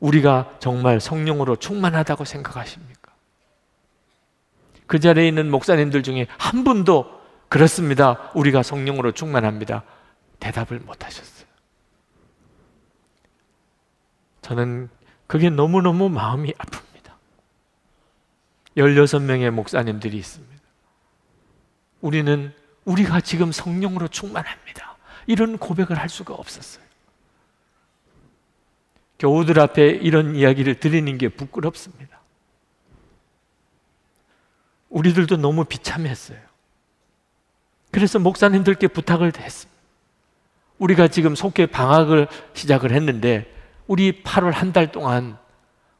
우리가 0.00 0.56
정말 0.60 1.00
성령으로 1.00 1.56
충만하다고 1.56 2.24
생각하십니까? 2.24 3.12
그 4.86 4.98
자리에 4.98 5.26
있는 5.26 5.50
목사님들 5.50 6.02
중에 6.02 6.26
한 6.36 6.64
분도 6.64 7.19
그렇습니다. 7.50 8.30
우리가 8.34 8.62
성령으로 8.62 9.10
충만합니다. 9.10 9.82
대답을 10.38 10.78
못 10.78 11.04
하셨어요. 11.04 11.48
저는 14.40 14.88
그게 15.26 15.50
너무너무 15.50 16.08
마음이 16.08 16.52
아픕니다. 16.52 17.12
16명의 18.76 19.50
목사님들이 19.50 20.16
있습니다. 20.16 20.62
우리는 22.00 22.54
우리가 22.84 23.20
지금 23.20 23.50
성령으로 23.50 24.06
충만합니다. 24.06 24.96
이런 25.26 25.58
고백을 25.58 25.98
할 25.98 26.08
수가 26.08 26.34
없었어요. 26.34 26.84
교우들 29.18 29.58
앞에 29.58 29.88
이런 29.88 30.36
이야기를 30.36 30.78
드리는 30.78 31.18
게 31.18 31.28
부끄럽습니다. 31.28 32.20
우리들도 34.88 35.36
너무 35.36 35.64
비참했어요. 35.64 36.49
그래서 37.90 38.18
목사님들께 38.18 38.88
부탁을 38.88 39.32
했습니다. 39.36 39.80
우리가 40.78 41.08
지금 41.08 41.34
속해 41.34 41.66
방학을 41.66 42.28
시작을 42.54 42.92
했는데 42.92 43.52
우리 43.86 44.22
8월 44.22 44.52
한 44.52 44.72
달 44.72 44.92
동안 44.92 45.36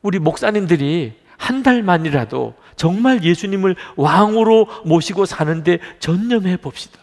우리 0.02 0.18
목사님들이 0.18 1.18
한 1.36 1.62
달만이라도 1.62 2.54
정말 2.76 3.22
예수님을 3.24 3.76
왕으로 3.96 4.66
모시고 4.84 5.26
사는데 5.26 5.78
전념해 5.98 6.56
봅시다. 6.56 6.98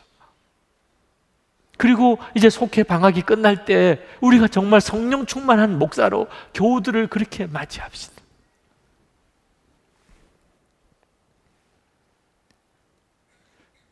그리고 1.77 2.17
이제 2.33 2.49
속해 2.49 2.81
방학이 2.83 3.21
끝날 3.21 3.65
때 3.65 3.99
우리가 4.21 4.47
정말 4.47 4.81
성령 4.81 5.27
충만한 5.27 5.77
목사로 5.77 6.27
교우들을 6.55 7.07
그렇게 7.07 7.45
맞이합시다. 7.45 8.16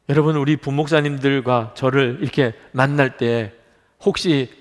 여러분, 0.09 0.35
우리 0.35 0.55
부목사님들과 0.57 1.73
저를 1.75 2.19
이렇게 2.21 2.53
만날 2.71 3.17
때 3.17 3.53
혹시 4.01 4.51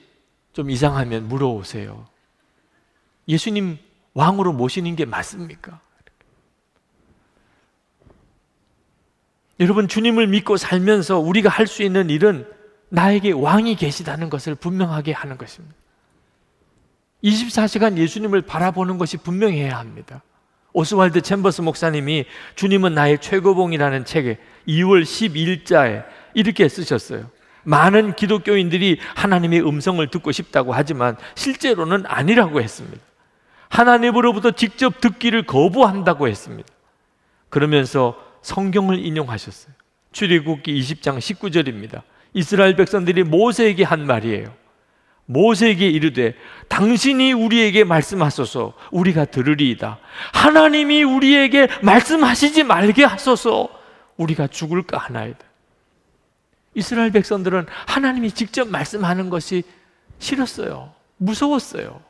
좀 0.53 0.71
이상하면 0.71 1.29
물어오세요. 1.29 2.07
예수님 3.29 3.79
왕으로 4.15 4.53
모시는 4.53 4.97
게 4.97 5.05
맞습니까? 5.05 5.81
여러분, 9.61 9.87
주님을 9.87 10.27
믿고 10.29 10.57
살면서 10.57 11.19
우리가 11.19 11.49
할 11.49 11.67
수 11.67 11.83
있는 11.83 12.11
일은 12.11 12.47
나에게 12.89 13.33
왕이 13.33 13.77
계시다는 13.77 14.31
것을 14.31 14.55
분명하게 14.55 15.13
하는 15.13 15.37
것입니다. 15.37 15.75
24시간 17.23 17.97
예수님을 17.97 18.43
바라보는 18.43 18.99
것이 18.99 19.17
분명해야 19.17 19.79
합니다. 19.79 20.23
오스왈드 20.75 21.23
챔버스 21.23 21.63
목사님이 21.63 22.27
주님은 22.57 22.95
나의 22.95 23.21
최고봉이라는 23.21 24.05
책에 24.05 24.39
2월 24.69 25.03
12일자에 25.03 26.05
이렇게 26.35 26.69
쓰셨어요. 26.69 27.31
많은 27.63 28.15
기독교인들이 28.15 28.99
하나님의 29.15 29.67
음성을 29.67 30.07
듣고 30.11 30.33
싶다고 30.33 30.75
하지만 30.75 31.17
실제로는 31.37 32.05
아니라고 32.07 32.61
했습니다. 32.61 33.01
하나님으로부터 33.69 34.51
직접 34.51 35.01
듣기를 35.01 35.47
거부한다고 35.47 36.29
했습니다. 36.29 36.69
그러면서 37.49 38.21
성경을 38.43 38.99
인용하셨어요. 38.99 39.73
출애굽기 40.13 40.79
20장 40.81 41.19
19절입니다. 41.19 42.03
이스라엘 42.35 42.75
백성들이 42.75 43.23
모세에게 43.23 43.85
한 43.85 44.07
말이에요. 44.07 44.53
모세에게 45.27 45.89
이르되 45.89 46.35
당신이 46.69 47.33
우리에게 47.33 47.85
말씀하소서 47.85 48.75
우리가 48.91 49.25
들으리이다. 49.27 49.99
하나님이 50.33 51.03
우리에게 51.03 51.69
말씀하시지 51.83 52.65
말게 52.65 53.05
하소서 53.05 53.69
우리가 54.17 54.47
죽을까 54.49 54.99
하나이다. 54.99 55.39
이스라엘 56.75 57.11
백성들은 57.13 57.67
하나님이 57.87 58.33
직접 58.33 58.69
말씀하는 58.69 59.31
것이 59.31 59.63
싫었어요. 60.19 60.93
무서웠어요. 61.17 62.03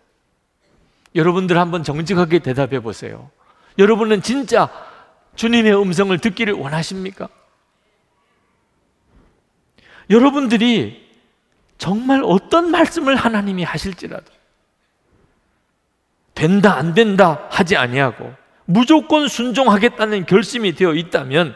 여러분들 1.15 1.59
한번 1.59 1.85
정직하게 1.85 2.41
대답해 2.41 2.81
보세요. 2.81 3.31
여러분은 3.79 4.23
진짜 4.23 4.69
주님의 5.37 5.81
음성을 5.81 6.17
듣기를 6.19 6.55
원하십니까? 6.55 7.29
여러분들이 10.11 11.04
정말 11.85 12.23
어떤 12.25 12.71
말씀을 12.71 13.15
하나님이 13.15 13.63
하실지라도 13.63 14.33
된다 16.35 16.77
안 16.77 16.95
된다 16.95 17.47
하지 17.51 17.77
아니하고 17.77 18.33
무조건 18.65 19.29
순종하겠다는 19.29 20.25
결심이 20.25 20.75
되어 20.75 20.95
있다면 20.95 21.55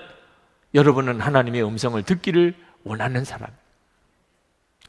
여러분은 0.75 1.23
하나님의 1.23 1.65
음성을 1.65 2.03
듣기를 2.03 2.55
원하는 2.85 3.25
사람. 3.25 3.49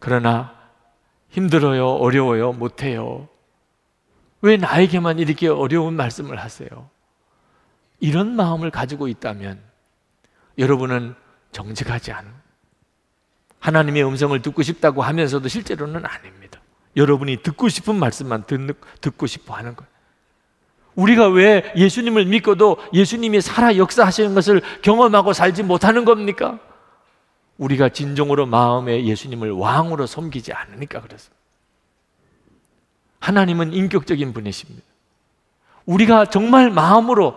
그러나 0.02 0.54
힘들어요, 1.30 1.88
어려워요, 1.88 2.52
못해요. 2.52 3.30
왜 4.42 4.58
나에게만 4.58 5.20
이렇게 5.20 5.48
어려운 5.48 5.94
말씀을 5.94 6.38
하세요? 6.38 6.90
이런 8.02 8.36
마음을 8.36 8.72
가지고 8.72 9.08
있다면 9.08 9.62
여러분은 10.58 11.16
정직하지 11.54 12.12
않은 12.12 12.49
하나님의 13.60 14.06
음성을 14.06 14.42
듣고 14.42 14.64
싶다고 14.64 15.02
하면서도 15.02 15.48
실제로는 15.48 16.06
아닙니다. 16.06 16.60
여러분이 16.96 17.44
듣고 17.44 17.70
싶은 17.70 17.96
말씀만 17.96 18.46
듣고 19.02 19.28
싶어 19.28 19.54
하는 19.54 19.76
거예요. 19.76 19.90
우리가 20.96 21.28
왜 21.30 21.72
예수님을 21.76 22.26
믿고도 22.26 22.78
예수님이 22.94 23.42
살아 23.42 23.78
역사하시는 23.78 24.34
것을 24.34 24.62
경험하고 24.82 25.34
살지 25.34 25.64
못하는 25.64 26.04
겁니까? 26.04 26.60
우리가 27.58 27.90
진정으로 27.90 28.46
마음에 28.46 29.06
예수님을 29.06 29.52
왕으로 29.52 30.08
섬기지 30.08 30.54
않으니까 30.54 31.02
그렇습니다. 31.02 31.38
하나님은 33.20 33.74
인격적인 33.74 34.34
분이십니다. 34.34 34.82
우리가 35.86 36.26
정말 36.26 36.70
마음으로 36.70 37.36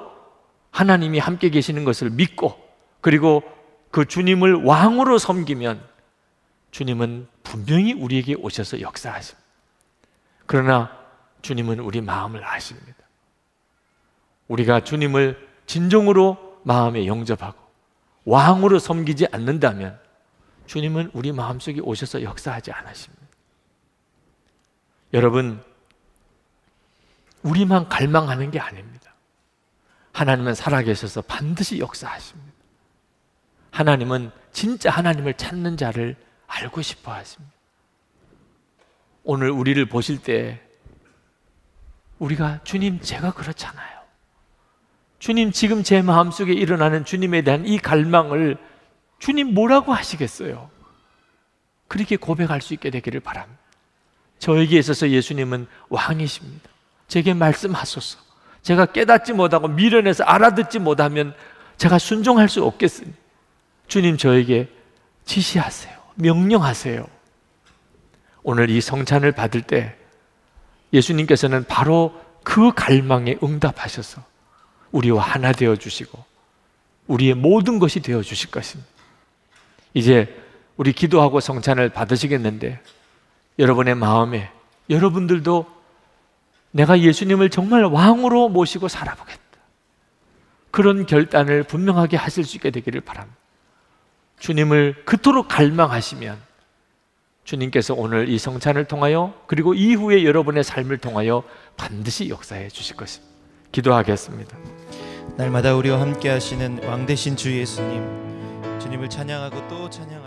하나님이 0.70 1.18
함께 1.18 1.51
계시는 1.51 1.85
것을 1.85 2.11
믿고 2.11 2.59
그리고 3.01 3.43
그 3.91 4.07
주님을 4.07 4.64
왕으로 4.64 5.18
섬기면 5.18 5.91
주님은 6.73 7.29
분명히 7.45 7.93
우리에게 7.93 8.35
오셔서 8.35 8.81
역사하십니다. 8.81 9.47
그러나 10.47 10.99
주님은 11.43 11.79
우리 11.79 12.01
마음을 12.01 12.45
아십니다. 12.45 12.99
우리가 14.49 14.83
주님을 14.83 15.49
진정으로 15.66 16.61
마음에 16.64 17.07
영접하고 17.07 17.59
왕으로 18.25 18.79
섬기지 18.79 19.29
않는다면 19.31 20.01
주님은 20.66 21.11
우리 21.12 21.33
마음속에 21.33 21.81
오셔서 21.81 22.23
역사하지 22.23 22.73
않으십니다. 22.73 23.23
여러분, 25.12 25.62
우리만 27.43 27.89
갈망하는 27.89 28.51
게 28.51 28.61
아닙니다. 28.61 29.14
하나님은 30.12 30.55
살아계셔서 30.55 31.23
반드시 31.23 31.79
역사하십니다. 31.81 32.53
하나님은 33.73 34.31
진짜 34.53 34.91
하나님을 34.91 35.35
찾는 35.35 35.77
자를 35.77 36.16
알고 36.53 36.82
싶어 36.82 37.12
하십니다. 37.12 37.53
오늘 39.24 39.50
우리를 39.50 39.84
보실 39.86 40.18
때 40.18 40.61
우리가 42.18 42.61
주님 42.64 43.00
제가 43.00 43.32
그렇잖아요. 43.32 44.03
주님 45.18 45.53
지금 45.53 45.82
제 45.82 46.03
마음속에 46.03 46.53
일어나는 46.53 47.05
주님에 47.05 47.42
대한 47.42 47.66
이 47.66 47.78
갈망을 47.78 48.59
주님 49.18 49.55
뭐라고 49.55 49.94
하시겠어요? 49.94 50.70
그렇게 51.88 52.16
고백할 52.16 52.61
수 52.61 52.74
있게 52.74 52.90
되기를 52.90 53.20
바랍니다. 53.20 53.61
저에게 54.38 54.78
있어서 54.78 55.09
예수님은 55.09 55.68
왕이십니다. 55.88 56.68
제게 57.07 57.32
말씀하소서. 57.34 58.18
제가 58.62 58.86
깨닫지 58.86 59.32
못하고 59.32 59.68
미련해서 59.68 60.24
알아듣지 60.24 60.80
못하면 60.80 61.34
제가 61.76 61.98
순종할 61.98 62.48
수 62.48 62.64
없겠으니 62.64 63.12
주님 63.86 64.16
저에게 64.16 64.68
지시하세요. 65.24 66.01
명령하세요. 66.15 67.07
오늘 68.43 68.71
이 68.71 68.81
성찬을 68.81 69.33
받을 69.33 69.63
때 69.63 69.97
예수님께서는 70.93 71.65
바로 71.65 72.15
그 72.43 72.73
갈망에 72.75 73.39
응답하셔서 73.43 74.23
우리와 74.91 75.23
하나 75.23 75.53
되어 75.53 75.77
주시고 75.77 76.23
우리의 77.07 77.35
모든 77.35 77.79
것이 77.79 78.01
되어 78.01 78.23
주실 78.23 78.51
것입니다. 78.51 78.91
이제 79.95 80.35
우리 80.77 80.93
기도하고 80.93 81.41
성찬을 81.41 81.91
받으시겠는데 81.91 82.81
여러분의 83.59 83.95
마음에 83.95 84.51
여러분들도 84.91 85.67
내가 86.73 87.01
예수님을 87.01 87.51
정말 87.51 87.85
왕으로 87.85 88.49
모시고 88.49 88.89
살아보겠다. 88.89 89.41
그런 90.71 91.05
결단을 91.05 91.65
분명하게 91.65 92.17
하실 92.17 92.45
수 92.45 92.57
있게 92.57 92.71
되기를 92.71 93.03
바랍니다. 93.03 93.41
주님을 94.43 95.05
그토록 95.05 95.47
갈망하시면 95.47 96.36
주님께서 97.45 97.95
오늘 97.95 98.28
이 98.28 98.38
성찬을 98.38 98.86
통하여 98.86 99.32
그리고 99.47 99.72
이후에 99.72 100.24
여러분의 100.24 100.64
삶을 100.64 100.99
통하여 100.99 101.45
반드시 101.76 102.28
역사해 102.28 102.68
주실 102.68 102.97
것입니다. 102.97 103.32
기도하겠습니다. 103.70 104.59
날마다 105.36 105.76
우리와 105.76 106.01
함께 106.01 106.28
하시는 106.28 106.82
왕 106.84 107.07
대신 107.07 107.36
주 107.36 107.57
예수님 107.57 108.80
주님을 108.80 109.09
찬양하고 109.09 109.68
또 109.68 109.88
찬양 109.88 110.22